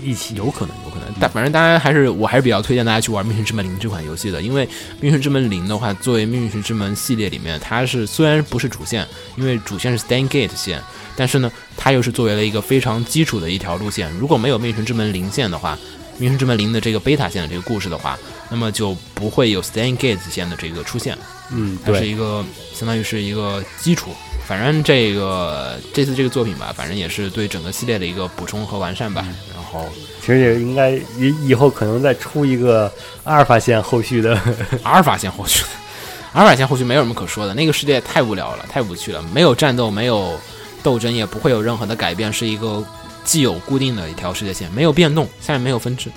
[0.02, 0.34] 一起。
[0.34, 4.66] 有可能，有可能，但反正大家还是，我还是比较推荐大家去玩《命运之门零》这款游戏的，因为
[5.00, 10.82] 《命运之门零》的话，作为《命运之门》系列里面，它是虽然不是主线，因为主线是 Stan Gate 线，
[11.14, 14.10] 但是呢，它又是作为了一个非常基础的一条路线。
[14.18, 15.76] 如果没有《命运之门零》线的话，
[16.18, 18.18] 《命运之门零》的这个贝塔线的这个故事的话，
[18.50, 21.16] 那么就不会有 Stan Gate 线的这个出现。
[21.50, 22.44] 嗯，它是，一个
[22.74, 24.10] 相当于是一个基础。
[24.46, 29.26] 反正这个这次这个作品吧，反正也是对整个系列的一个补充和完善吧。
[29.54, 29.88] 然后
[30.20, 32.92] 其实也应该以以后可能再出一个
[33.24, 34.38] 阿尔法线后续的。
[34.82, 35.68] 阿尔法线后续的，
[36.34, 40.38] 阿尔法线后续没有什么可说的，那个世界太无聊了，太无趣了，没有战斗，没有
[40.82, 42.84] 斗争，也不会有任何的改变，是一个
[43.24, 46.10] 既有固定的一条世界线，没有变动，下面没有分支。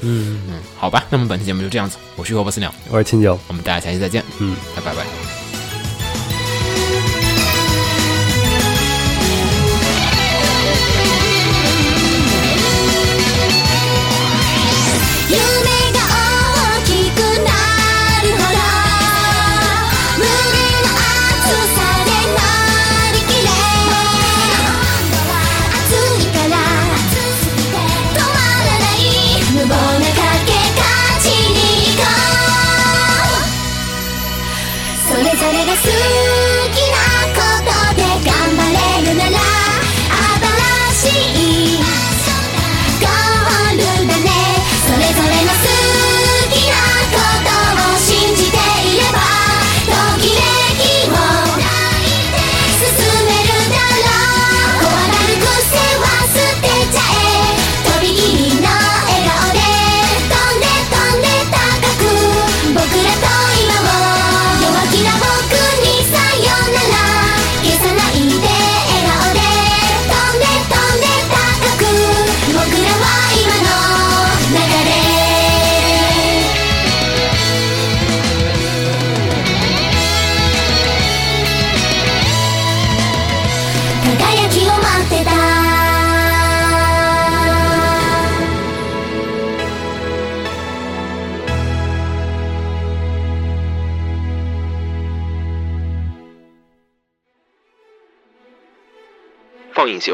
[0.00, 5.47] 嗯，嗯，好吧，那么本期节目就这样子，我是雨火波斯鸟，我是秦九，我们大家下期再见，嗯，拜拜拜。
[35.38, 36.37] それが好き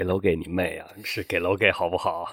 [0.00, 0.88] 给楼给你妹啊！
[1.04, 2.26] 是给楼给好不好？